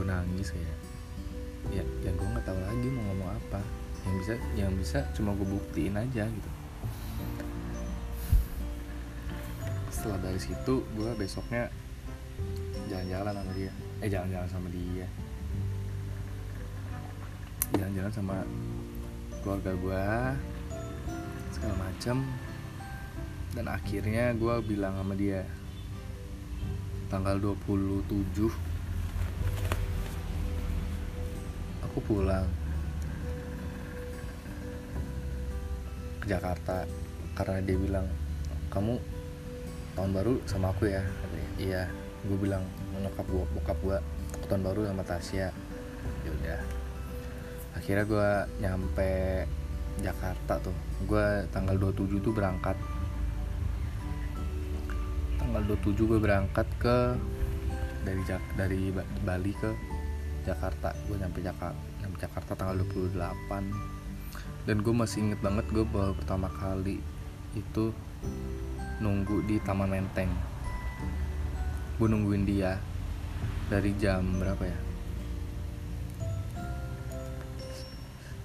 [0.01, 0.81] gue nangis kayak
[1.69, 3.61] ya yang gue nggak tahu lagi mau ngomong apa.
[4.01, 6.51] Yang bisa yang bisa cuma gue buktiin aja gitu.
[9.93, 11.69] Setelah dari situ gue besoknya
[12.89, 13.73] jalan-jalan sama dia.
[14.01, 15.07] Eh jalan-jalan sama dia.
[17.77, 18.37] Jalan-jalan sama
[19.45, 20.05] keluarga gue
[21.53, 22.25] segala macem
[23.55, 25.43] dan akhirnya gue bilang sama dia
[27.11, 28.47] tanggal 27
[31.91, 32.47] aku pulang
[36.23, 36.87] ke Jakarta.
[37.35, 38.07] Karena dia bilang
[38.71, 38.95] kamu
[39.99, 41.03] tahun baru sama aku ya?
[41.59, 41.91] Iya.
[42.31, 42.63] Gue bilang
[42.95, 43.99] nyokap gue bokap gue
[44.47, 45.49] tahun baru sama Tasya.
[46.23, 46.61] Ya udah.
[47.75, 48.29] Akhirnya gue
[48.63, 49.11] nyampe
[49.99, 50.77] Jakarta tuh.
[51.11, 52.79] Gue tanggal 27 tuh berangkat
[55.51, 57.19] tanggal 27 gue berangkat ke
[58.07, 58.95] dari Jak dari
[59.27, 59.75] Bali ke
[60.47, 60.95] Jakarta.
[61.11, 66.47] Gue nyampe Jakarta nyampe Jakarta tanggal 28 dan gue masih inget banget gue baru pertama
[66.55, 67.03] kali
[67.59, 67.91] itu
[69.03, 70.31] nunggu di Taman Menteng.
[71.99, 72.79] Gue nungguin dia
[73.67, 74.79] dari jam berapa ya?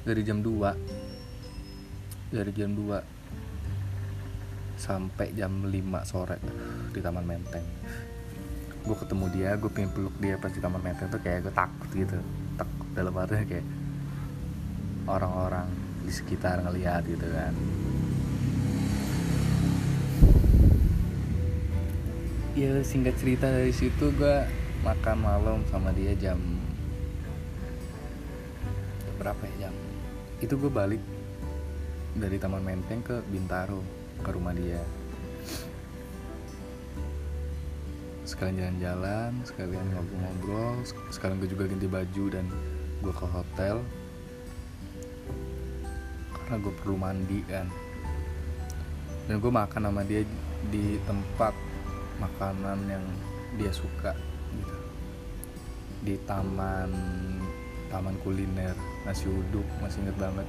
[0.10, 3.14] Dari jam 2 dari jam 2
[4.76, 5.72] sampai jam 5
[6.04, 6.38] sore
[6.92, 7.66] di Taman Menteng.
[8.86, 11.90] Gue ketemu dia gue pengen peluk dia pas di Taman Menteng tuh kayak gue takut
[11.96, 12.20] gitu.
[12.60, 13.68] Takut dalam artinya kayak
[15.10, 15.68] orang-orang
[16.06, 17.54] di sekitar ngeliat gitu kan.
[22.56, 24.36] Ya singkat cerita dari situ gue
[24.86, 26.40] makan malam sama dia jam
[29.16, 29.76] berapa ya jam?
[30.40, 31.02] Itu gue balik
[32.16, 34.80] dari Taman Menteng ke Bintaro ke rumah dia.
[38.26, 40.82] Sekalian jalan-jalan sekalian ngobrol-ngobrol
[41.13, 42.45] sekalian gue juga ganti baju dan
[43.01, 43.76] gue ke hotel.
[46.34, 47.68] Karena gue perlu mandi kan.
[49.26, 50.22] Dan gue makan sama dia
[50.70, 51.53] di tempat
[52.22, 53.05] makanan yang
[53.57, 54.13] dia suka
[54.53, 54.78] gitu.
[56.05, 56.89] Di taman
[57.93, 58.74] taman kuliner.
[59.05, 60.47] Nasi uduk masih inget banget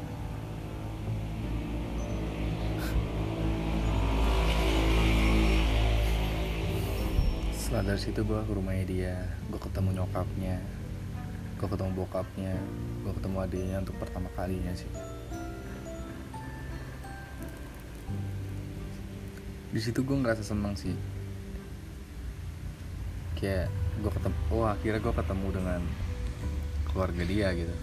[7.76, 9.14] setelah dari situ gue ke rumahnya dia.
[9.52, 10.64] Gue ketemu nyokapnya.
[11.60, 12.56] Gue ketemu bokapnya.
[13.04, 14.88] Gue ketemu adiknya untuk pertama kalinya sih.
[19.68, 20.96] Di situ gue ngerasa seneng sih.
[23.36, 23.68] Kayak
[24.00, 25.80] gue ketemu oh akhirnya gue ketemu dengan
[26.88, 27.76] keluarga dia gitu.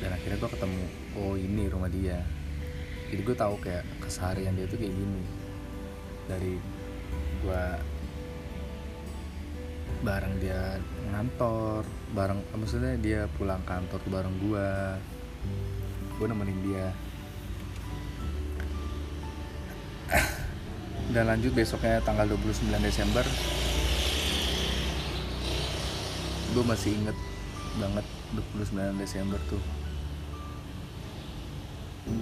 [0.00, 0.82] Dan akhirnya gue ketemu
[1.20, 2.16] oh ini rumah dia.
[3.12, 5.20] Jadi gue tahu kayak keseharian dia tuh kayak gini.
[6.32, 6.75] Dari
[7.42, 7.64] gue
[10.04, 10.78] bareng dia
[11.10, 11.82] ngantor
[12.14, 14.68] bareng maksudnya dia pulang kantor tuh bareng gue
[16.16, 16.86] gue nemenin dia.
[21.12, 23.26] Dan lanjut besoknya tanggal 29 Desember
[26.56, 27.12] gue masih inget
[27.76, 28.06] banget
[28.56, 29.60] 29 Desember tuh.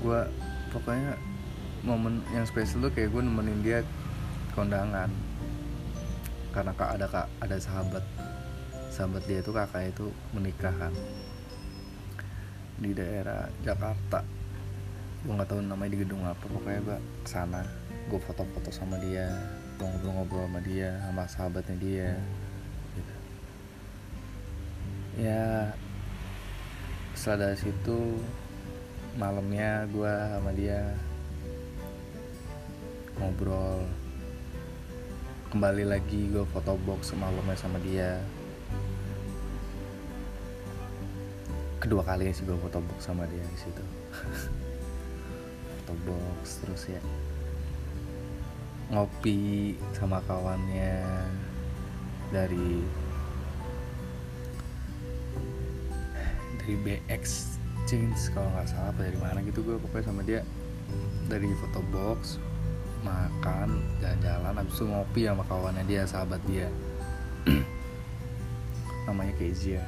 [0.02, 0.26] Gue
[0.74, 1.14] pokoknya
[1.86, 3.86] momen yang spesial tuh kayak gue nemenin dia
[4.54, 5.10] kondangan.
[6.54, 8.04] Karena kak ada kak ada sahabat
[8.94, 10.94] sahabat dia itu kakak itu menikah kan.
[12.78, 14.22] Di daerah Jakarta.
[15.26, 17.64] Gue nggak tahu namanya di gedung apa pokoknya gue ke sana
[18.04, 19.32] gue foto-foto sama dia
[19.80, 22.10] gue ngobrol-ngobrol sama dia sama sahabatnya dia
[22.94, 23.14] gitu.
[25.24, 25.72] ya
[27.16, 27.98] setelah dari situ
[29.16, 30.92] malamnya gue sama dia
[33.16, 33.88] ngobrol
[35.54, 38.18] kembali lagi gue foto box semalamnya sama dia.
[41.78, 43.84] Kedua kali sih gue foto box sama dia di situ.
[45.78, 46.98] Foto box terus ya.
[48.90, 51.06] Ngopi sama kawannya
[52.34, 52.82] dari
[56.58, 57.54] dari BX
[57.86, 60.42] Change kalau nggak salah apa dari mana gitu gue pokoknya sama dia.
[61.30, 62.42] Dari foto box
[63.04, 63.68] makan
[64.00, 66.68] jalan-jalan habis itu ngopi sama kawannya dia sahabat dia.
[69.06, 69.84] Namanya Kezia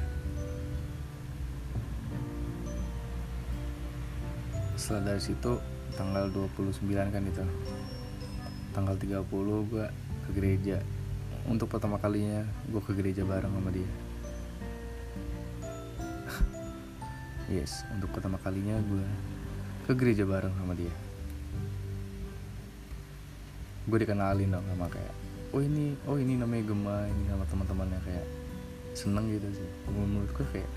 [4.77, 5.57] setelah dari situ
[5.97, 7.43] tanggal 29 kan itu.
[8.77, 9.25] Tanggal 30
[9.73, 9.87] gue
[10.29, 10.79] ke gereja.
[11.49, 13.89] Untuk pertama kalinya gue ke gereja bareng sama dia.
[17.57, 19.07] Yes untuk pertama kalinya gue
[19.87, 21.06] ke gereja bareng sama dia
[23.87, 25.15] gue dikenalin dong sama kayak
[25.55, 28.27] oh ini oh ini namanya Gema ini nama teman-temannya kayak
[28.99, 29.71] seneng gitu sih.
[29.95, 30.71] Menurut gue kayak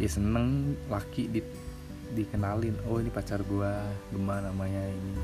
[0.00, 1.40] ya seneng laki di
[2.12, 3.72] dikenalin oh ini pacar gue
[4.10, 5.14] gimana namanya ini.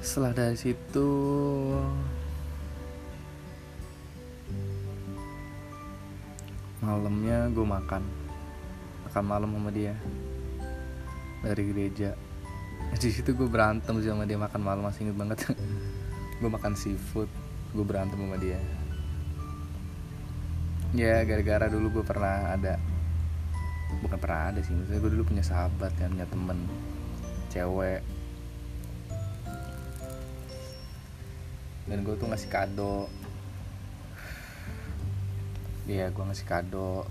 [0.00, 1.08] Setelah dari situ
[6.84, 8.04] malamnya gue makan
[9.08, 9.96] makan malam sama dia
[11.44, 12.16] dari gereja.
[12.96, 15.38] Di situ gue berantem sama dia makan malam masih inget banget.
[16.40, 17.28] Gue makan seafood
[17.76, 18.58] gue berantem sama dia.
[20.94, 22.78] Ya gara-gara dulu gue pernah ada
[24.02, 26.58] bukan pernah ada sih maksudnya gue dulu punya sahabat yang punya temen
[27.52, 28.02] cewek.
[31.84, 33.12] Dan gue tuh ngasih kado.
[35.84, 37.04] Iya gue ngasih kado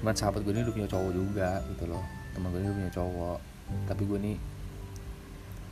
[0.00, 2.00] Cuman sahabat gue ini udah punya cowok juga gitu loh.
[2.32, 3.38] Temen gue ini udah punya cowok.
[3.84, 4.36] Tapi gue nih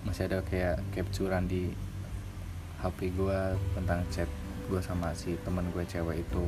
[0.04, 1.74] Masih ada kayak capturean di
[2.78, 3.40] HP gue
[3.74, 4.30] Tentang chat
[4.68, 6.46] gue sama si temen gue cewek itu.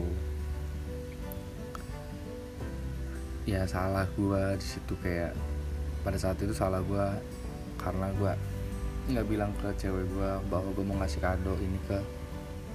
[3.48, 5.32] Ya salah gue di situ kayak
[6.04, 7.06] Pada saat itu salah gue
[7.80, 8.32] Karena gue
[9.08, 11.98] nggak bilang ke cewek gue bahwa gue mau ngasih kado ini ke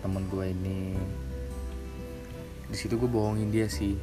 [0.01, 0.97] temen gue ini.
[2.65, 3.93] Di situ gue bohongin dia sih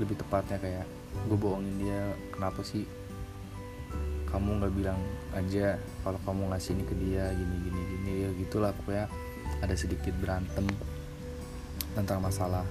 [0.00, 0.86] lebih tepatnya kayak
[1.28, 2.88] gue bohongin dia kenapa sih
[4.30, 5.00] kamu nggak bilang
[5.36, 5.76] aja
[6.06, 9.06] kalau kamu ngasih ini ke dia gini gini gini ya gitulah pokoknya
[9.60, 10.64] ada sedikit berantem
[11.94, 12.64] tentang masalah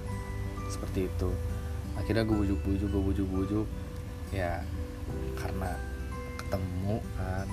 [0.70, 1.30] seperti itu.
[1.98, 3.66] Akhirnya gue bujuk-bujuk gue bujuk-bujuk
[4.32, 4.62] ya
[5.36, 5.76] karena
[6.38, 7.46] ketemu kan.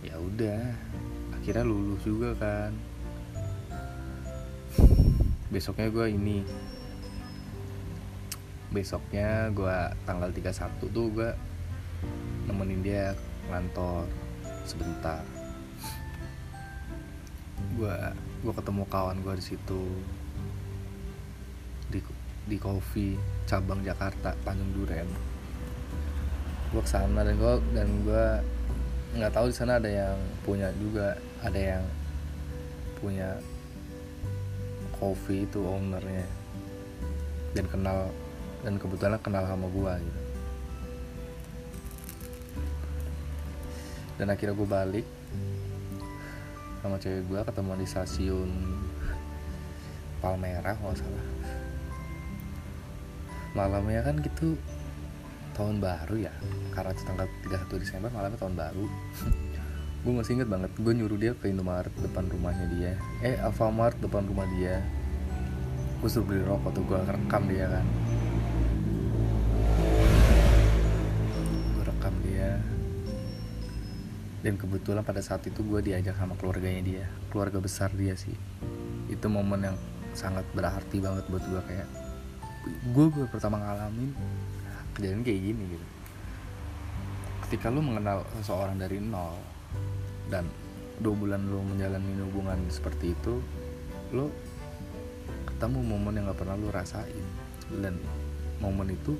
[0.00, 0.62] Ya udah
[1.40, 2.70] akhirnya lulus juga kan.
[5.50, 6.46] Besoknya gue ini
[8.70, 11.30] besoknya gue tanggal 31 tuh gue
[12.46, 13.04] nemenin dia
[13.50, 14.06] ngantor
[14.62, 15.26] sebentar.
[17.74, 17.96] Gue
[18.46, 19.82] gue ketemu kawan gue di situ.
[21.90, 21.98] Di
[22.46, 23.18] di coffee
[23.50, 25.10] cabang Jakarta Tanjung Duren.
[26.70, 28.26] Gue ke sana dan gue dan gue
[29.18, 31.84] nggak tahu di sana ada yang punya juga ada yang
[33.02, 33.34] punya
[34.94, 36.26] coffee itu ownernya.
[37.50, 38.14] Dan kenal
[38.60, 40.20] dan kebetulan kenal sama gua gitu.
[44.20, 45.06] Dan akhirnya gue balik
[46.84, 48.50] sama cewek gue ketemu di stasiun
[50.20, 51.26] Palmerah kalau salah.
[53.56, 54.60] Malamnya kan gitu
[55.56, 56.32] tahun baru ya
[56.76, 58.84] karena itu tanggal 31 Desember malamnya tahun baru.
[60.04, 62.92] Gue masih inget banget gue nyuruh dia ke Indomaret depan rumahnya dia.
[63.20, 64.80] Eh Alfamart depan rumah dia.
[66.00, 67.84] Gue suruh beli rokok tuh gue rekam dia kan
[74.40, 77.04] dan kebetulan pada saat itu gue diajak sama keluarganya dia.
[77.28, 78.32] Keluarga besar dia sih.
[79.12, 79.76] Itu momen yang
[80.16, 81.88] sangat berarti banget buat gue kayak
[82.92, 84.12] gue gue pertama ngalamin
[84.96, 85.86] kejadian kayak gini gitu.
[87.46, 89.36] Ketika lu mengenal seseorang dari nol
[90.32, 90.48] dan
[91.00, 93.40] dua bulan lu menjalani hubungan seperti itu
[94.12, 94.32] lu
[95.46, 97.26] ketemu momen yang gak pernah lu rasain.
[97.70, 98.00] Dan
[98.64, 99.14] momen itu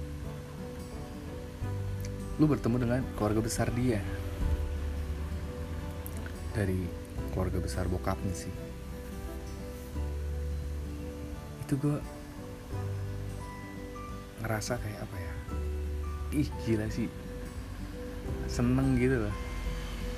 [2.40, 4.00] lu bertemu dengan keluarga besar dia
[6.50, 6.86] dari
[7.30, 8.54] keluarga besar bokapnya sih.
[11.66, 11.98] Itu gue
[14.42, 15.34] ngerasa kayak apa ya?
[16.34, 17.06] Ih gila sih.
[18.50, 19.34] Seneng gitu loh.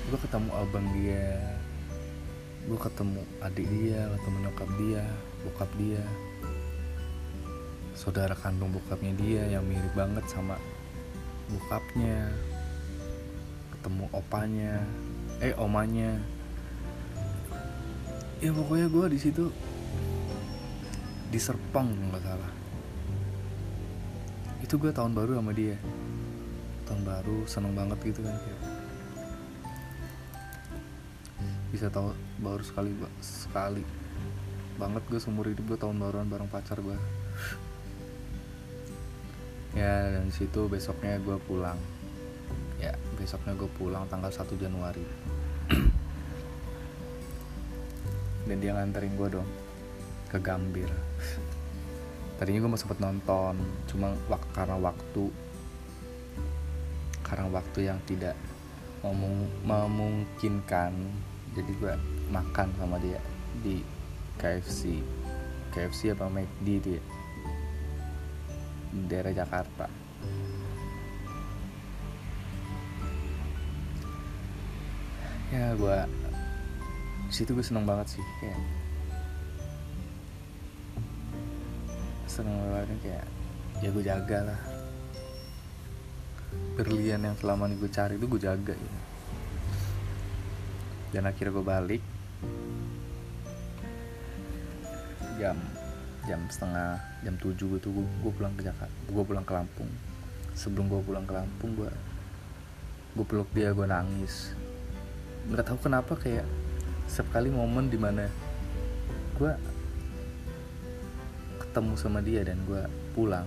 [0.09, 1.53] Gue ketemu abang dia
[2.63, 5.03] gue ketemu adik dia ketemu nyokap dia
[5.43, 6.03] bokap dia
[7.91, 10.55] saudara kandung bokapnya dia yang mirip banget sama
[11.51, 12.31] bokapnya
[13.75, 14.79] ketemu opanya
[15.43, 16.15] eh omanya.
[18.39, 19.51] Ya pokoknya gue di situ
[21.27, 22.51] di Serpong nggak salah.
[24.63, 25.75] Itu gue tahun baru sama dia.
[26.87, 28.61] Tahun baru seneng banget gitu kan kayak.
[31.75, 33.83] Bisa tahu baru sekali sekali
[34.73, 36.97] banget gue seumur hidup gue tahun baruan bareng pacar gue
[39.77, 41.77] ya dan situ besoknya gue pulang
[42.83, 45.07] ya besoknya gue pulang tanggal 1 Januari.
[48.47, 49.47] Dan dia nganterin gue dong
[50.27, 50.91] ke Gambir.
[52.35, 53.55] Tadinya gue mau sempet nonton
[53.87, 55.31] cuma wak karena waktu.
[57.23, 58.35] Karena waktu yang tidak
[58.99, 60.91] memung memungkinkan.
[61.55, 61.93] Jadi gue
[62.33, 63.21] makan sama dia
[63.63, 63.79] di
[64.41, 64.99] KFC
[65.73, 67.01] KFC apa McD dia
[68.93, 69.89] di daerah Jakarta
[75.53, 75.97] ya gue
[77.29, 78.57] situ gue seneng banget sih kayak
[82.25, 83.25] seneng banget kayak
[83.85, 84.61] ya gue jaga lah.
[86.73, 88.93] Berlian yang selama ini gue cari itu gue jaga ya.
[91.13, 92.03] dan akhirnya gue balik.
[95.37, 95.57] Jam
[96.25, 99.91] jam setengah jam tujuh gitu gue, gue pulang ke Jakarta gue pulang ke Lampung.
[100.57, 101.93] Sebelum gue pulang ke Lampung gue
[103.13, 104.57] gue peluk dia gue nangis
[105.49, 106.47] nggak tahu kenapa kayak
[107.09, 108.29] setiap kali momen di mana
[109.35, 109.53] gue
[111.59, 113.45] ketemu sama dia dan gue pulang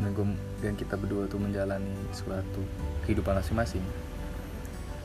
[0.00, 0.26] dan gue
[0.64, 2.64] dan kita berdua tuh menjalani suatu
[3.04, 3.84] kehidupan masing-masing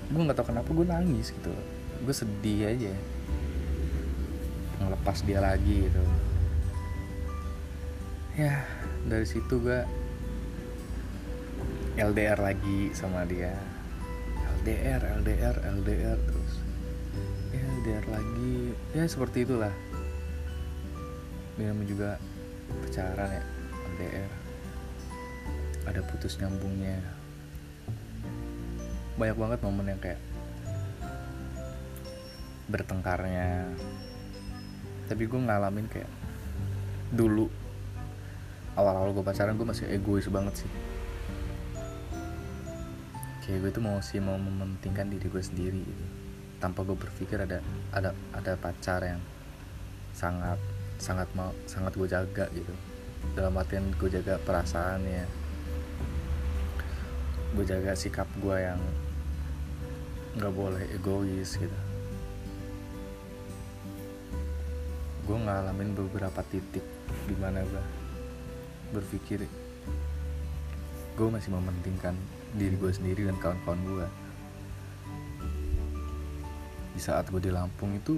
[0.06, 1.54] gue nggak tahu kenapa gue nangis gitu.
[2.06, 2.94] Gue sedih aja.
[4.86, 6.04] Ngelepas dia lagi gitu.
[8.36, 8.68] Ya
[9.08, 9.82] dari situ gue
[11.96, 13.56] LDR lagi sama dia
[14.66, 16.54] LDR LDR LDR terus.
[17.54, 18.74] Ya LDR lagi.
[18.98, 19.70] Ya seperti itulah.
[21.62, 22.10] Namanya juga
[22.82, 23.46] pacaran ya
[23.94, 24.32] LDR
[25.86, 26.98] ada putus nyambungnya.
[29.22, 30.18] Banyak banget momen yang kayak
[32.66, 33.70] bertengkarnya.
[35.06, 36.10] Tapi gue ngalamin kayak
[37.14, 37.54] dulu
[38.74, 40.72] awal-awal gue pacaran gue masih egois banget sih
[43.46, 46.06] kayak gue tuh mau sih mau mementingkan diri gue sendiri gitu.
[46.58, 47.62] Tanpa gue berpikir ada
[47.94, 49.22] ada ada pacar yang
[50.18, 50.58] sangat
[50.98, 52.74] sangat mau sangat gue jaga gitu.
[53.38, 55.46] Dalam artian gue jaga perasaannya
[57.56, 58.82] gue jaga sikap gue yang
[60.42, 61.80] nggak boleh egois gitu.
[65.30, 66.86] Gue ngalamin beberapa titik
[67.30, 67.84] di mana gue
[68.90, 69.46] berpikir
[71.16, 72.18] gue masih mementingkan
[72.56, 74.08] diri gue sendiri dan kawan-kawan gue
[76.96, 78.16] di saat gue di Lampung itu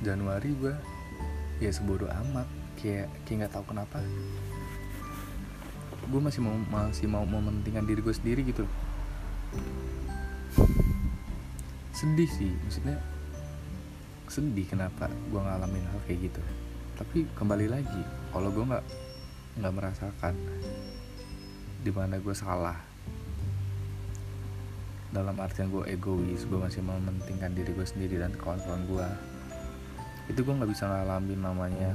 [0.00, 0.72] Januari gue
[1.60, 2.48] ya sebodoh amat.
[2.80, 4.00] Kayak kayak nggak tahu kenapa.
[6.08, 8.64] Gue masih mau masih mau mementingkan diri gue sendiri gitu.
[11.92, 12.96] Sedih sih maksudnya
[14.32, 16.40] sedih kenapa gue ngalamin hal kayak gitu.
[16.96, 18.02] Tapi kembali lagi
[18.32, 18.84] kalau gue nggak
[19.60, 20.34] nggak merasakan
[21.80, 22.76] di mana gue salah.
[25.10, 29.08] Dalam artian gue egois gue masih mementingkan diri gue sendiri dan kawan-kawan gue
[30.30, 31.90] itu gue nggak bisa ngalamin namanya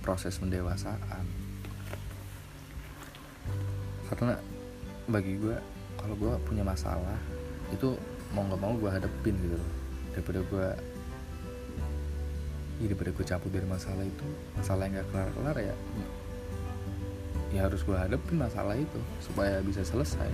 [0.00, 1.24] proses pendewasaan.
[4.08, 4.40] Karena
[5.04, 5.56] bagi gue
[6.00, 7.20] kalau gue punya masalah
[7.68, 7.92] itu
[8.32, 9.72] mau nggak mau gue hadepin gitu loh.
[10.16, 10.66] Daripada gue
[12.78, 15.74] ya daripada gue cabut dari masalah itu masalah yang gak kelar-kelar ya
[17.48, 20.28] ya harus gue hadapin masalah itu supaya bisa selesai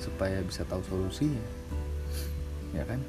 [0.00, 1.44] supaya bisa tahu solusinya.
[2.72, 3.00] Ya kan?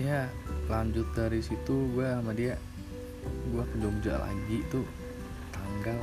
[0.00, 0.26] Ya
[0.66, 2.58] lanjut dari situ gue sama dia
[3.22, 4.82] gue ke Jogja lagi tuh
[5.54, 6.00] tanggal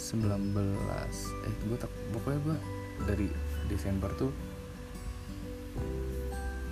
[0.00, 0.56] 19
[1.44, 2.56] eh gue tak pokoknya gue
[3.04, 3.28] dari
[3.68, 4.32] Desember tuh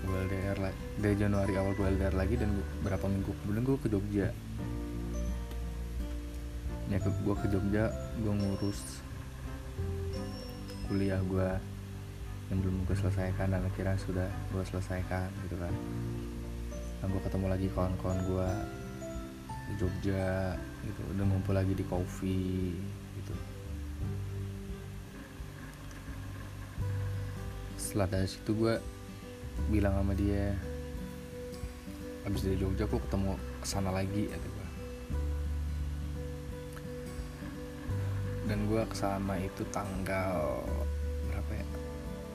[0.03, 3.79] gue LDR lagi dari Januari awal gue LDR lagi dan gua, berapa minggu kemudian gue
[3.79, 4.29] ke Jogja.
[6.91, 7.85] Ya ke gue ke Jogja
[8.19, 8.81] gue ngurus
[10.91, 11.49] kuliah gue
[12.51, 15.75] yang belum gue selesaikan dan akhirnya sudah gue selesaikan gitu kan.
[16.99, 18.49] Dan gue ketemu lagi kawan-kawan gue
[19.71, 21.01] di Jogja gitu.
[21.15, 22.75] Udah ngumpul lagi di coffee
[23.23, 23.35] gitu.
[27.79, 28.75] Setelah dari situ gue
[29.69, 30.55] bilang sama dia
[32.23, 34.63] abis dari Jogja aku ketemu ke sana lagi ya gue
[38.53, 40.61] dan gue ke sana itu tanggal
[41.31, 41.67] berapa ya?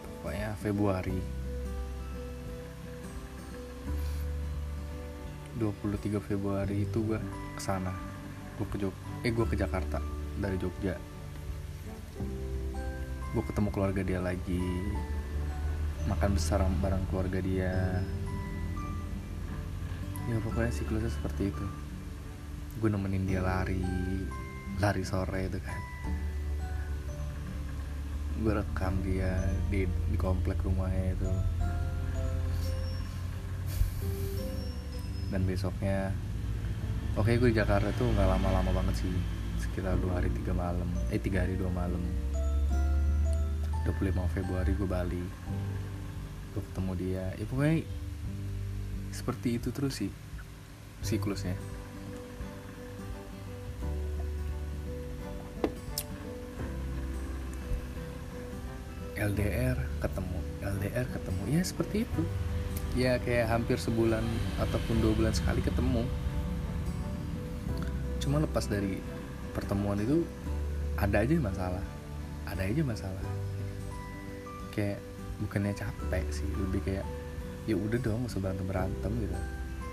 [0.01, 1.19] Pokoknya Februari.
[5.57, 7.19] 23 Februari itu gue
[7.53, 7.93] ke sana.
[8.57, 9.99] Gue ke Jog eh gue ke Jakarta
[10.41, 10.95] dari Jogja.
[13.35, 14.63] Gue ketemu keluarga dia lagi
[16.07, 17.99] makan besar bareng keluarga dia.
[20.27, 21.65] Ya pokoknya siklusnya seperti itu.
[22.79, 23.83] Gue nemenin dia lari
[24.79, 25.79] lari sore itu kan.
[28.39, 29.35] Gue rekam dia
[29.67, 31.31] di, di komplek rumahnya itu.
[35.27, 36.15] Dan besoknya
[37.19, 39.11] oke gue di Jakarta tuh nggak lama-lama banget sih.
[39.59, 40.87] Sekitar dua hari tiga malam.
[41.11, 41.99] Eh tiga hari dua malam.
[43.87, 45.23] 25 Februari gue Bali
[46.57, 47.25] gue ketemu dia.
[47.37, 47.85] Ya pokoknya
[49.13, 50.09] seperti itu terus sih
[51.05, 51.53] siklusnya.
[59.17, 61.41] LDR ketemu LDR ketemu.
[61.53, 62.23] Ya seperti itu.
[62.97, 64.25] Ya kayak hampir sebulan
[64.57, 66.01] ataupun dua bulan sekali ketemu.
[68.17, 68.97] Cuma lepas dari
[69.53, 70.25] pertemuan itu
[70.97, 71.85] ada aja masalah.
[72.49, 73.25] Ada aja masalah.
[74.73, 74.97] Kayak
[75.37, 77.05] bukannya capek sih lebih kayak
[77.69, 79.37] ya udah dong gak usah berantem berantem gitu.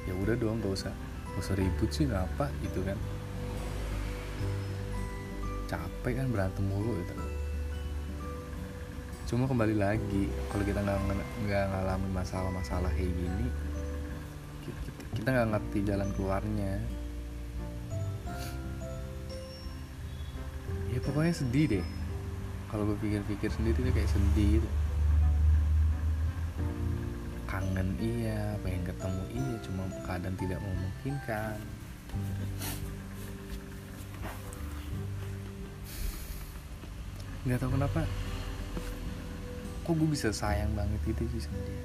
[0.08, 0.92] Ya udah dong gak usah
[1.34, 2.98] gak usah ribut sih ngapa gitu kan.
[5.68, 7.14] Capek kan berantem mulu gitu.
[9.24, 10.98] Cuma kembali lagi kalau kita nggak
[11.48, 13.48] nggak ngalamin masalah-masalah kayak gini
[15.16, 16.72] kita nggak ngerti jalan keluarnya.
[20.92, 21.86] Ya pokoknya sedih deh.
[22.70, 24.70] Kalau gue pikir-pikir sendiri tuh kayak sedih gitu
[27.74, 31.58] kangen iya pengen ketemu iya cuma keadaan tidak memungkinkan.
[37.42, 38.06] Nggak tahu kenapa.
[39.82, 41.82] Kok gue bisa sayang banget gitu sih sama dia?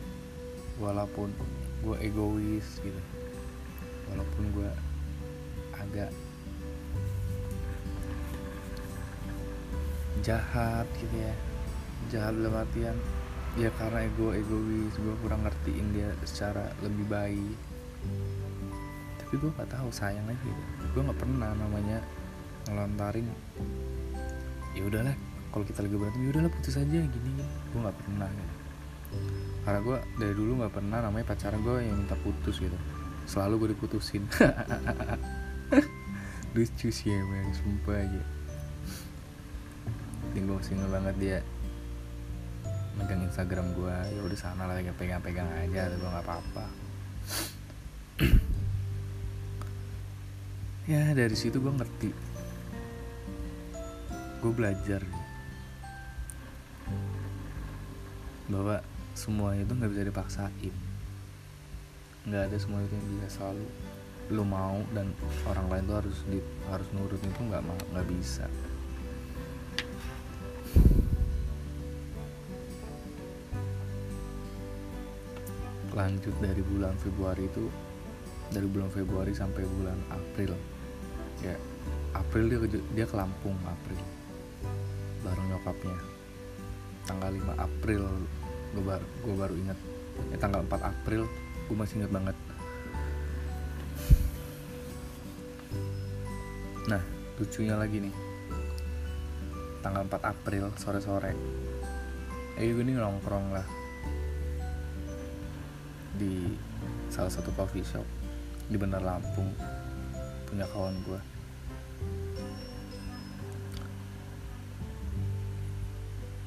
[0.77, 1.33] Walaupun
[1.81, 3.01] gue egois gitu.
[4.13, 4.69] Walaupun gue
[5.73, 6.13] agak
[10.21, 11.33] jahat gitu ya.
[12.13, 12.93] Jahat dalam artian
[13.59, 17.57] ya karena ego egois gue kurang ngertiin dia secara lebih baik.
[19.19, 20.63] Tapi gue gak tahu sayang aja gitu.
[20.95, 21.99] Gue nggak pernah namanya
[22.71, 23.27] ngelontarin
[24.77, 25.15] ya udahlah
[25.49, 28.55] kalau kita lagi berantem ya udahlah putus aja gini gue nggak pernah gitu.
[29.65, 32.77] karena gue dari dulu nggak pernah namanya pacaran gue yang minta putus gitu.
[33.25, 34.25] Selalu gue diputusin.
[36.57, 38.21] Lucu sih emang sumpah aja.
[40.37, 41.37] Gue masih banget dia
[42.99, 46.65] megang Instagram gue ya udah sana lah pegang-pegang aja gue nggak apa-apa.
[50.89, 52.09] Ya dari situ gue ngerti.
[54.41, 55.05] Gue belajar.
[58.49, 58.81] Bahwa
[59.13, 60.75] semua itu nggak bisa dipaksain.
[62.25, 63.69] Nggak ada semua itu yang bisa selalu
[64.29, 65.09] lu mau dan
[65.49, 66.37] orang lain tuh harus di,
[66.69, 68.45] harus nurut itu nggak nggak bisa
[75.99, 77.67] lanjut dari bulan Februari itu
[78.55, 80.55] dari bulan Februari sampai bulan April.
[81.43, 81.59] Ya
[82.15, 83.99] April dia ke, dia ke Lampung April.
[85.27, 85.99] Bareng nyokapnya.
[87.03, 88.03] Tanggal 5 April
[88.69, 89.79] gue baru gue baru inget
[90.29, 91.25] ya tanggal 4 April
[91.67, 92.37] gue masih inget banget.
[96.87, 97.03] Nah
[97.35, 98.15] lucunya lagi nih.
[99.83, 101.35] Tanggal 4 April sore-sore.
[102.55, 103.78] Eh gue nih nongkrong lah
[106.19, 106.59] di
[107.07, 108.03] salah satu coffee shop
[108.67, 109.55] di Bandar Lampung.
[110.45, 111.19] Punya kawan gue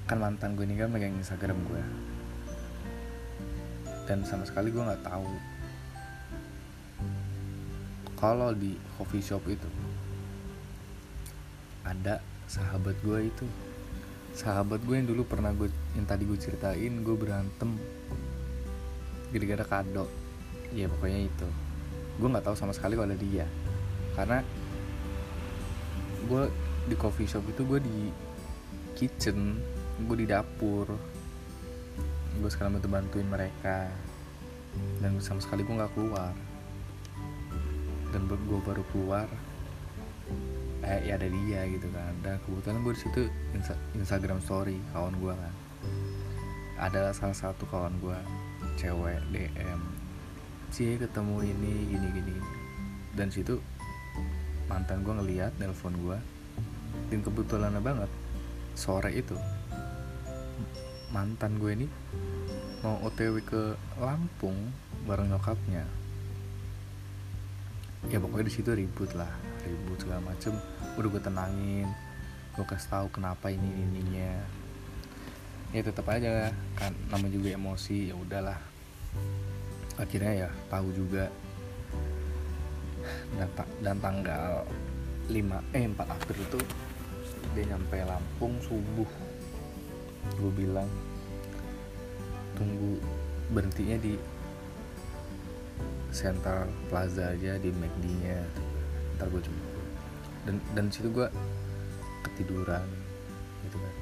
[0.02, 1.80] kan mantan gue ini kan megang Instagram gue
[4.04, 5.24] dan sama sekali gue nggak tahu
[8.20, 9.70] kalau di coffee shop itu
[11.82, 13.46] ada sahabat gue itu.
[14.32, 15.68] Sahabat gue yang dulu pernah gue
[15.98, 17.76] yang tadi gue ceritain gue berantem
[19.32, 20.06] gara-gara kado.
[20.76, 21.48] Ya pokoknya itu.
[22.20, 23.48] Gue nggak tahu sama sekali kalau ada dia.
[24.12, 24.44] Karena
[26.28, 26.42] gue
[26.86, 27.98] di coffee shop itu gue di
[28.94, 29.56] kitchen
[30.04, 30.86] gue di dapur.
[32.36, 33.88] Gue sekarang bantu bantuin mereka.
[35.00, 36.36] Dan sama sekali gue nggak keluar.
[38.12, 39.28] Dan gue baru keluar
[40.82, 42.12] eh ya ada dia gitu kan.
[42.26, 43.20] Dan kebetulan gue di situ
[43.96, 45.54] Instagram story kawan gue kan.
[46.82, 48.18] Ada salah satu kawan gue
[48.78, 49.80] cewek DM
[50.72, 52.36] cie ketemu ini gini gini
[53.12, 53.60] dan situ
[54.68, 56.18] mantan gue ngeliat nelpon gue
[57.12, 58.08] dan kebetulan banget
[58.72, 59.36] sore itu
[61.12, 61.86] mantan gue ini
[62.82, 64.58] mau otw ke Lampung
[65.06, 65.86] bareng nyokapnya.
[68.10, 69.30] Ya pokoknya di situ ribut lah
[69.62, 70.50] ribut segala macem.
[70.98, 71.86] Udah gue tenangin
[72.52, 74.44] gue kasih tahu kenapa ini ininya
[75.72, 78.60] ya tetap aja kan namanya juga emosi ya udahlah.
[79.96, 81.32] Akhirnya ya tahu juga.
[83.34, 83.48] Dan,
[83.82, 84.62] dan tanggal
[85.26, 86.60] 5 eh 4 April itu
[87.56, 89.08] dia nyampe Lampung subuh.
[90.38, 90.86] Gue bilang
[92.54, 93.00] tunggu
[93.50, 94.14] berhentinya di
[96.12, 98.44] Central Plaza aja di McD nya
[99.16, 99.84] ntar gue jemput
[100.44, 101.28] dan dan situ gue
[102.28, 102.84] ketiduran
[103.64, 103.94] gitu kan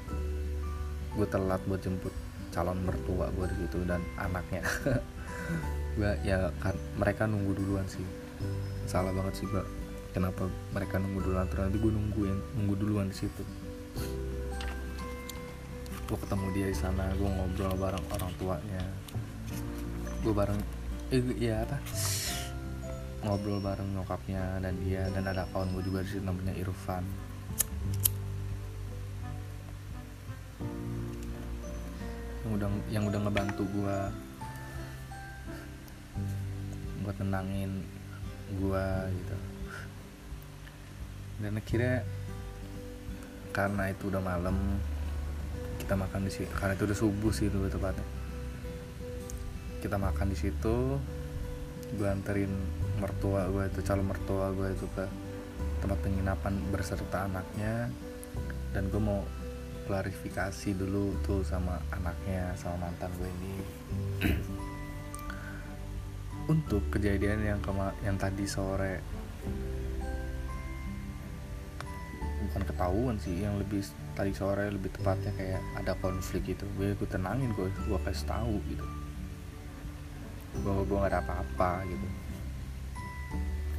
[1.15, 2.15] gue telat buat jemput
[2.51, 4.63] calon mertua gue di situ dan anaknya.
[5.99, 8.03] Gue ya kan mereka nunggu duluan sih.
[8.87, 9.63] Salah banget sih gue
[10.15, 11.47] kenapa mereka nunggu duluan.
[11.51, 13.43] Terus nanti gue nungguin nunggu duluan di situ.
[16.07, 18.85] Gue ketemu dia di sana gue ngobrol bareng orang tuanya.
[20.23, 20.59] Gue bareng
[21.11, 21.79] eh ya apa?
[23.27, 25.11] Ngobrol bareng nyokapnya dan dia.
[25.11, 27.30] Dan ada kawan gue juga di situ namanya Irfan
[32.91, 33.99] yang udah ngebantu gue
[37.07, 37.87] buat tenangin
[38.59, 39.37] gue gitu.
[41.41, 41.97] Dan akhirnya
[43.51, 44.79] karena itu udah malam
[45.81, 48.07] kita makan di situ karena itu udah subuh sih dulu tepatnya.
[49.81, 50.99] Kita makan di situ
[51.91, 52.51] gue anterin
[53.03, 55.05] mertua gue itu calon mertua gue itu ke
[55.83, 57.91] tempat penginapan berserta anaknya
[58.71, 59.27] dan gue mau
[59.91, 63.55] klarifikasi dulu tuh sama anaknya sama mantan gue ini.
[66.47, 69.03] Untuk kejadian yang kema yang tadi sore
[72.47, 73.83] bukan ketahuan sih yang lebih
[74.15, 76.71] tadi sore lebih tepatnya kayak ada konflik gitu.
[76.79, 78.87] Gue gue tenangin gue gue kasih tahu gitu.
[80.63, 82.07] Bahwa gue gak ada apa-apa gitu.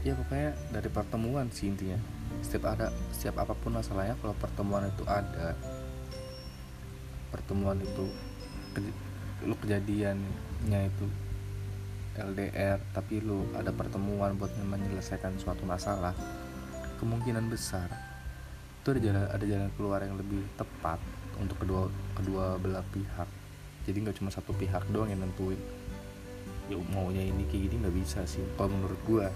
[0.04, 2.00] Ya pokoknya dari pertemuan sih intinya.
[2.44, 5.56] Setiap ada setiap apa pun masalahnya kalau pertemuan itu ada
[7.32, 8.06] pertemuan itu
[9.48, 11.06] lu kejadiannya itu
[12.20, 16.14] LDR tapi lu ada pertemuan buat menyelesaikan suatu masalah
[17.00, 17.90] kemungkinan besar
[18.82, 20.98] itu ada jalan ada jalan keluar yang lebih tepat
[21.38, 21.86] untuk kedua
[22.18, 23.30] kedua belah pihak.
[23.86, 25.62] Jadi nggak cuma satu pihak doang yang nentuin
[26.66, 29.30] ya maunya ini kayak gini nggak bisa sih kalau menurut gua.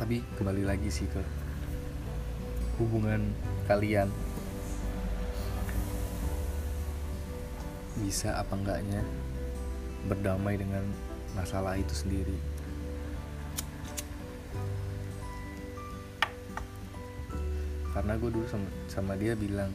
[0.00, 1.20] Tapi kembali lagi sih ke
[2.80, 3.28] hubungan
[3.68, 4.08] kalian
[8.00, 9.02] bisa apa enggaknya
[10.10, 10.82] berdamai dengan
[11.34, 12.38] masalah itu sendiri.
[17.94, 19.70] Karena gue dulu sama, sama dia bilang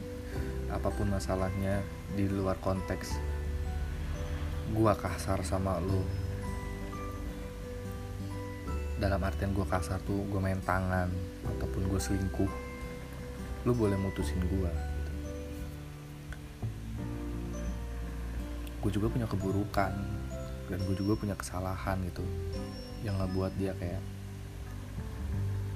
[0.70, 1.82] apa pun masalahnya
[2.14, 3.18] di luar konteks
[4.70, 6.06] gue kasar sama lo
[9.02, 11.10] dalam artian gue kasar tuh gue main tangan
[11.56, 12.52] ataupun gue selingkuh
[13.66, 14.89] lu boleh mutusin gue
[18.80, 19.92] gue juga punya keburukan
[20.72, 22.24] dan gue juga punya kesalahan gitu
[23.04, 24.02] yang nggak buat dia kayak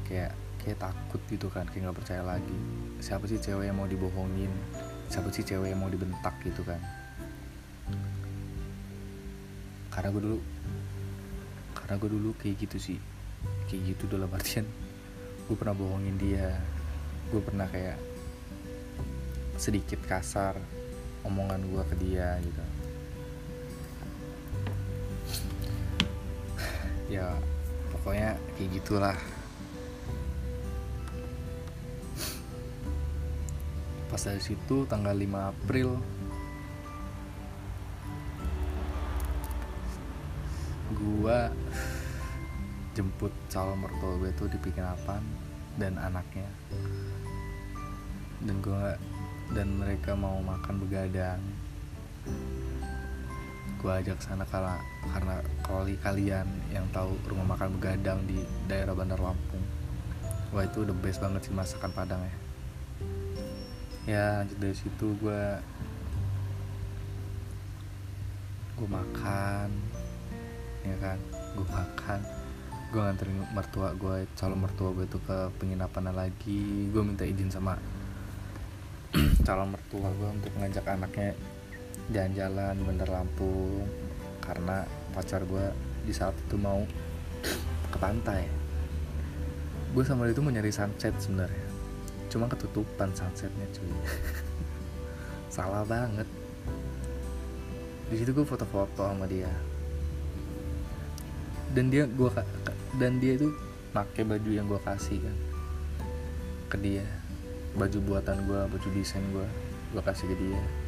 [0.09, 2.59] kayak kayak takut gitu kan kayak nggak percaya lagi.
[3.05, 4.48] Siapa sih cewek yang mau dibohongin?
[5.12, 6.81] Siapa sih cewek yang mau dibentak gitu kan?
[9.93, 10.39] Karena gue dulu
[11.76, 12.98] karena gue dulu kayak gitu sih.
[13.68, 14.64] Kayak gitu dalam artian
[15.44, 16.56] gue pernah bohongin dia.
[17.28, 18.01] Gue pernah kayak
[19.60, 20.56] sedikit kasar
[21.24, 22.74] omongan gue ke dia gitu
[27.09, 27.36] ya
[27.93, 29.18] pokoknya kayak gitulah.
[34.09, 35.89] Pas dari situ tanggal 5 April.
[40.94, 41.51] Gua
[42.94, 45.22] jemput calon mertua gue tuh di penginapan
[45.74, 46.47] dan anaknya.
[48.44, 48.94] Dan gua
[49.52, 51.43] dan mereka mau makan begadang
[53.85, 54.81] gue ajak sana karena
[55.12, 59.61] karena kalau kalian yang tahu rumah makan begadang di daerah Bandar Lampung
[60.56, 62.35] wah itu the best banget sih masakan Padang ya
[64.09, 65.44] ya lanjut dari situ gue
[68.74, 69.69] gue makan
[70.85, 71.19] ya kan?
[71.56, 72.20] Gue makan
[72.93, 76.90] gue nganterin mertua gue calon mertua gue tuh ke penginapan lagi.
[76.94, 77.74] Gue minta izin sama
[79.47, 81.35] calon mertua gue untuk ngajak anaknya
[82.12, 83.89] jalan-jalan Bandar Lampung
[84.44, 84.85] karena
[85.16, 85.64] pacar gue
[86.05, 86.85] di saat itu mau
[87.89, 88.44] ke pantai.
[89.97, 91.68] Gue sama dia itu mau nyari sunset sebenarnya.
[92.28, 93.89] Cuma ketutupan sunsetnya cuy.
[95.55, 96.28] Salah banget.
[98.12, 99.48] Di situ gue foto-foto sama dia.
[101.72, 102.28] Dan dia gue
[103.01, 103.48] dan dia itu
[103.97, 105.36] pakai baju yang gue kasih kan
[106.68, 107.06] ke dia.
[107.74, 109.47] Baju buatan gue baju desain gue
[109.94, 110.84] gue kasih ke dia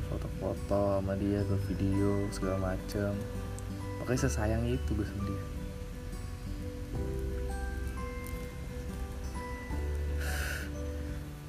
[0.00, 3.12] foto-foto sama dia gue video segala macem.
[4.00, 5.42] Pokoknya sesayang itu gue dia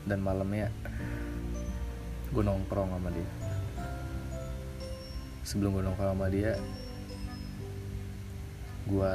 [0.04, 0.68] dan malamnya
[2.36, 3.30] gue nongkrong sama dia.
[5.48, 6.60] Sebelum gue nongkrong sama dia
[8.84, 9.14] gue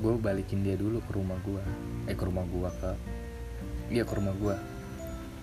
[0.00, 1.60] gue balikin dia dulu ke rumah gue
[2.08, 2.90] eh ke rumah gue ke
[3.92, 4.56] iya ke rumah gue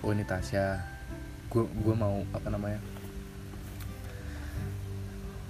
[0.01, 0.96] oh ini Tasya
[1.47, 2.79] gue gue mau apa namanya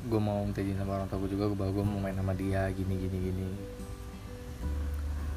[0.07, 2.71] gue mau minta izin sama orang tua gue juga bahwa gue mau main sama dia
[2.71, 3.49] gini gini gini.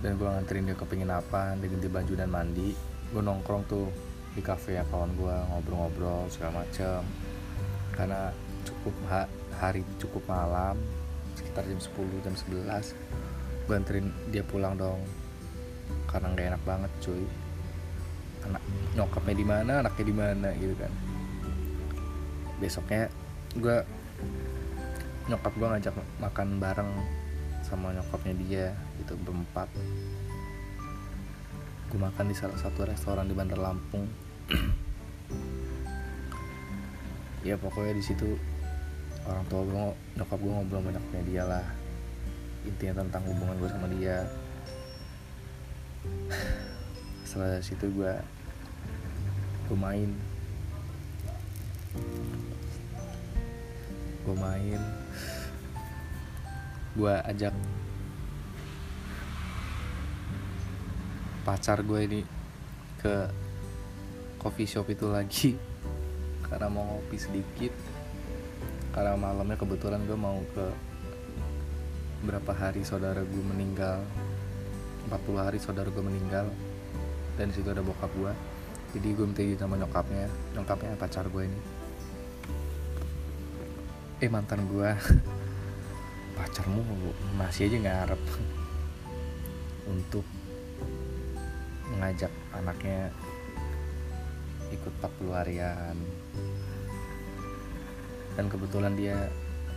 [0.00, 2.70] Dan gue nganterin dia ke penginapan dia ganti baju dan mandi.
[3.10, 3.90] Gue nongkrong tuh
[4.30, 7.02] di kafe ya kawan gue ngobrol-ngobrol segala macem.
[7.90, 8.30] Karena
[8.62, 9.26] cukup ha
[9.58, 10.78] hari cukup malam
[11.34, 12.94] sekitar jam 10 jam 11
[13.66, 15.02] gue anterin dia pulang dong.
[16.06, 17.26] Karena nggak enak banget cuy
[18.46, 18.62] anak
[18.96, 20.92] nyokapnya di mana anaknya di mana gitu kan.
[22.60, 23.08] Besoknya
[23.56, 23.76] gue
[25.28, 26.90] nyokap gue ngajak makan bareng
[27.62, 28.66] sama nyokapnya dia
[29.02, 29.68] gitu berempat.
[31.90, 34.06] Gue makan di salah satu restoran di Bandar Lampung.
[37.40, 38.36] Ya pokoknya di situ
[39.24, 41.64] orang tua gue nyokap gue ngobrol banyaknya dia lah.
[42.68, 44.28] Intinya tentang hubungan gue sama dia
[47.30, 48.14] setelah situ gue
[49.70, 50.10] gue main
[54.26, 54.82] gue main
[56.98, 57.54] gue ajak
[61.46, 62.20] pacar gue ini
[62.98, 63.30] ke
[64.42, 65.54] coffee shop itu lagi.
[66.50, 67.70] Karena mau ngopi sedikit.
[68.90, 70.66] Karena malamnya kebetulan gue mau ke
[72.26, 74.02] berapa hari saudara gue meninggal.
[75.08, 76.50] 40 hari saudara gue meninggal
[77.40, 78.32] dan di situ ada bokap gue
[78.90, 80.26] jadi gue minta izin sama nyokapnya.
[80.58, 81.60] Nyokapnya pacar gue ini.
[84.18, 84.90] Eh mantan gue
[86.36, 86.82] pacarmu
[87.38, 88.22] masih aja ngarep
[89.94, 90.26] untuk
[91.94, 93.14] mengajak anaknya
[94.70, 95.98] ikut 40 harian
[98.38, 99.18] dan kebetulan dia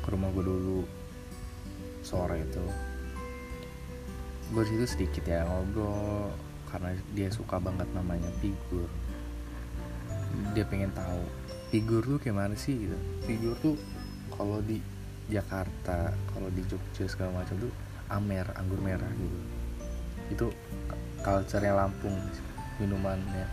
[0.06, 0.82] ke rumah gue dulu
[2.02, 2.66] sore itu.
[4.54, 6.34] Gue situ sedikit ya ngobrol
[6.74, 8.90] karena dia suka banget namanya figur.
[10.58, 11.22] Dia pengen tahu
[11.70, 12.90] figur tuh kayak mana sih?
[12.90, 12.98] gitu.
[13.30, 13.78] Figur tuh
[14.34, 14.82] kalau di
[15.30, 17.74] Jakarta kalau di Jogja segala macam tuh
[18.10, 19.40] amer anggur merah gitu.
[20.34, 20.48] Itu
[21.22, 22.18] culture Lampung
[22.82, 23.46] minumannya.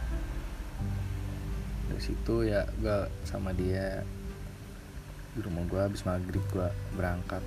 [1.92, 4.00] Dari situ ya gue sama dia
[5.36, 7.44] di rumah gue habis maghrib gue berangkat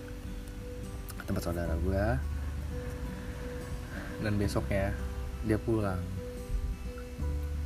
[1.20, 2.06] ke tempat saudara gue
[4.24, 4.96] dan besoknya
[5.44, 6.00] dia pulang.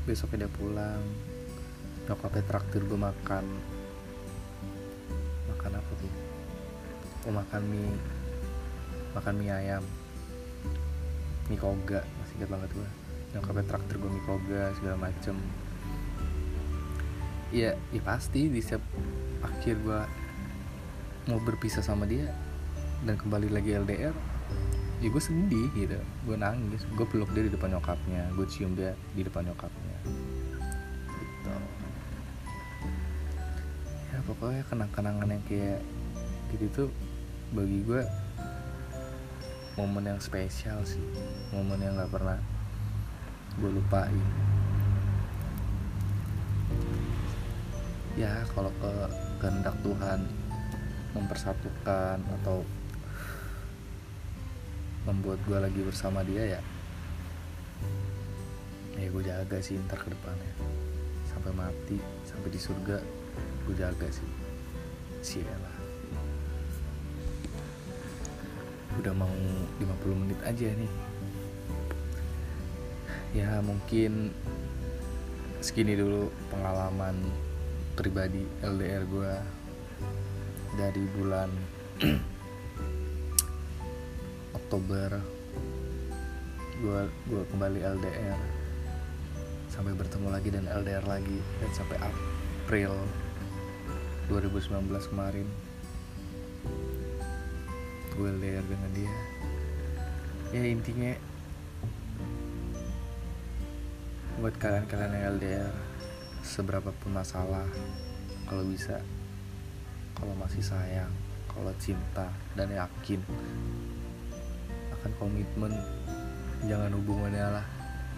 [0.10, 1.04] Besoknya dia pulang
[2.08, 3.46] nyokapnya traktir gue makan.
[5.52, 6.14] Makan apa tuh?
[7.28, 8.00] Oh makan mie.
[9.14, 9.84] Makan mie ayam.
[11.52, 12.90] Mie koga masih ingat banget gue
[13.36, 15.36] nyokapnya traktir gue mie koga segala macem.
[17.52, 18.84] Ya, ya pasti di setiap
[19.44, 20.02] akhir gue
[21.28, 22.32] mau berpisah sama dia
[23.04, 24.16] dan kembali lagi LDR
[24.98, 26.00] ya gue sedih gitu.
[26.26, 26.82] Gue nangis.
[26.98, 28.34] Gue peluk dia di depan nyokapnya.
[28.34, 29.98] Gue cium dia di depan nyokapnya.
[31.14, 31.54] Gitu.
[34.14, 35.82] Ya pokoknya kenang-kenangan yang kayak
[36.54, 36.90] gitu tuh
[37.54, 38.02] bagi gue
[39.78, 41.04] momen yang spesial sih.
[41.54, 42.40] Momen yang gak pernah
[43.62, 44.26] gue lupain.
[48.18, 48.92] Ya kalau ke
[49.38, 50.26] kehendak Tuhan
[51.14, 52.66] mempersatukan atau
[55.08, 56.62] membuat gue lagi bersama dia ya
[58.98, 60.54] ya gue jaga sih ntar ke depannya.
[61.30, 62.98] Sampai mati sampai di surga
[63.64, 64.28] gue jaga sih.
[65.44, 65.78] Lah.
[68.98, 69.30] Udah mau
[69.80, 70.94] 50 menit aja nih.
[73.38, 74.34] Ya mungkin
[75.62, 77.16] segini dulu pengalaman
[77.94, 79.34] pribadi LDR gue
[80.78, 81.50] dari bulan
[84.68, 85.24] Oktober
[86.84, 87.00] gue
[87.32, 88.36] gue kembali LDR
[89.72, 92.92] sampai bertemu lagi dan LDR lagi dan sampai April
[94.28, 95.48] 2019 kemarin.
[98.12, 99.16] Gue LDR dengan dia.
[100.52, 101.16] Ya intinya
[104.44, 105.72] buat kalian-kalian yang LDR
[106.44, 107.72] seberapa pun masalah
[108.44, 109.00] kalau bisa
[110.12, 111.16] kalau masih sayang
[111.48, 112.28] kalau cinta
[112.60, 113.24] dan yakin
[115.08, 115.72] akan komitmen.
[116.68, 117.66] Jangan hubungannya lah.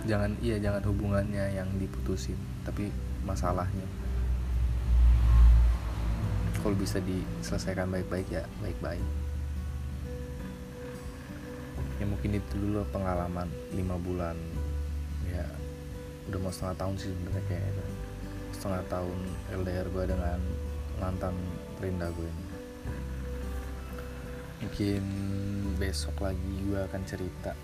[0.10, 2.90] Jangan iya jangan hubungannya yang diputusin tapi
[3.22, 3.86] masalahnya.
[6.58, 9.06] Kalau bisa diselesaikan baik-baik ya baik-baik.
[12.02, 14.34] Ya mungkin itu dulu pengalaman lima bulan.
[15.30, 15.46] Ya
[16.26, 17.70] udah mau setengah tahun sih sebenarnya kayak
[18.58, 19.18] setengah tahun
[19.62, 20.40] LDR gue dengan
[20.98, 21.38] mantan
[21.78, 22.46] perindah gue ini.
[24.60, 25.04] Mungkin
[25.80, 27.56] besok lagi gue akan cerita.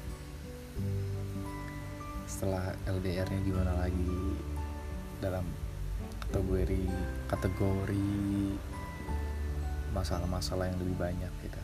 [2.24, 4.40] Setelah LDR nya gimana lagi
[5.20, 5.44] dalam
[6.32, 6.88] kategori
[7.28, 8.08] kategori
[9.92, 11.62] masalah-masalah yang lebih banyak gitu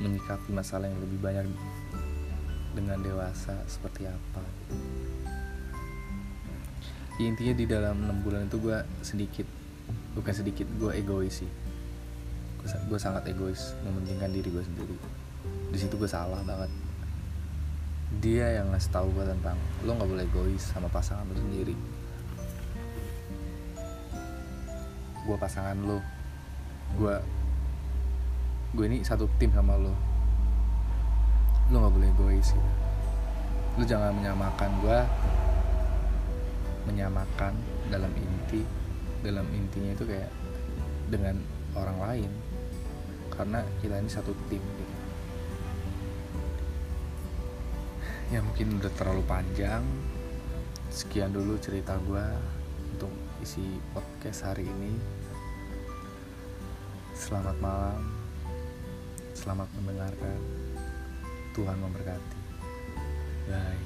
[0.00, 1.46] menyikapi masalah yang lebih banyak
[2.74, 4.42] dengan dewasa seperti apa.
[7.14, 8.74] Ya, intinya di dalam enam bulan itu gue
[9.06, 9.46] sedikit
[10.18, 11.50] bukan sedikit gue egois sih.
[12.90, 15.23] Gue sangat egois mementingkan diri gue sendiri
[15.74, 16.70] di situ gue salah banget.
[18.22, 21.74] Dia yang ngasih tahu gue tentang lo nggak boleh egois sama pasangan lo sendiri.
[25.26, 25.98] Gue pasangan lo.
[26.94, 27.18] Gue
[28.78, 29.90] gue ini satu tim sama lo.
[31.74, 32.70] Lo nggak boleh egois gitu.
[33.74, 34.98] lo jangan menyamakan gue
[36.86, 37.58] menyamakan
[37.90, 38.62] dalam inti
[39.26, 40.30] dalam intinya itu kayak
[41.10, 41.42] dengan
[41.74, 42.30] orang lain.
[43.34, 44.93] Karena kita ini satu tim gitu
[48.32, 49.84] ya mungkin udah terlalu panjang.
[50.88, 52.24] Sekian dulu cerita gue
[52.94, 53.10] untuk
[53.42, 54.94] isi podcast hari ini.
[57.12, 58.00] Selamat malam.
[59.34, 60.38] Selamat mendengarkan.
[61.54, 62.38] Tuhan memberkati.
[63.44, 63.76] Bye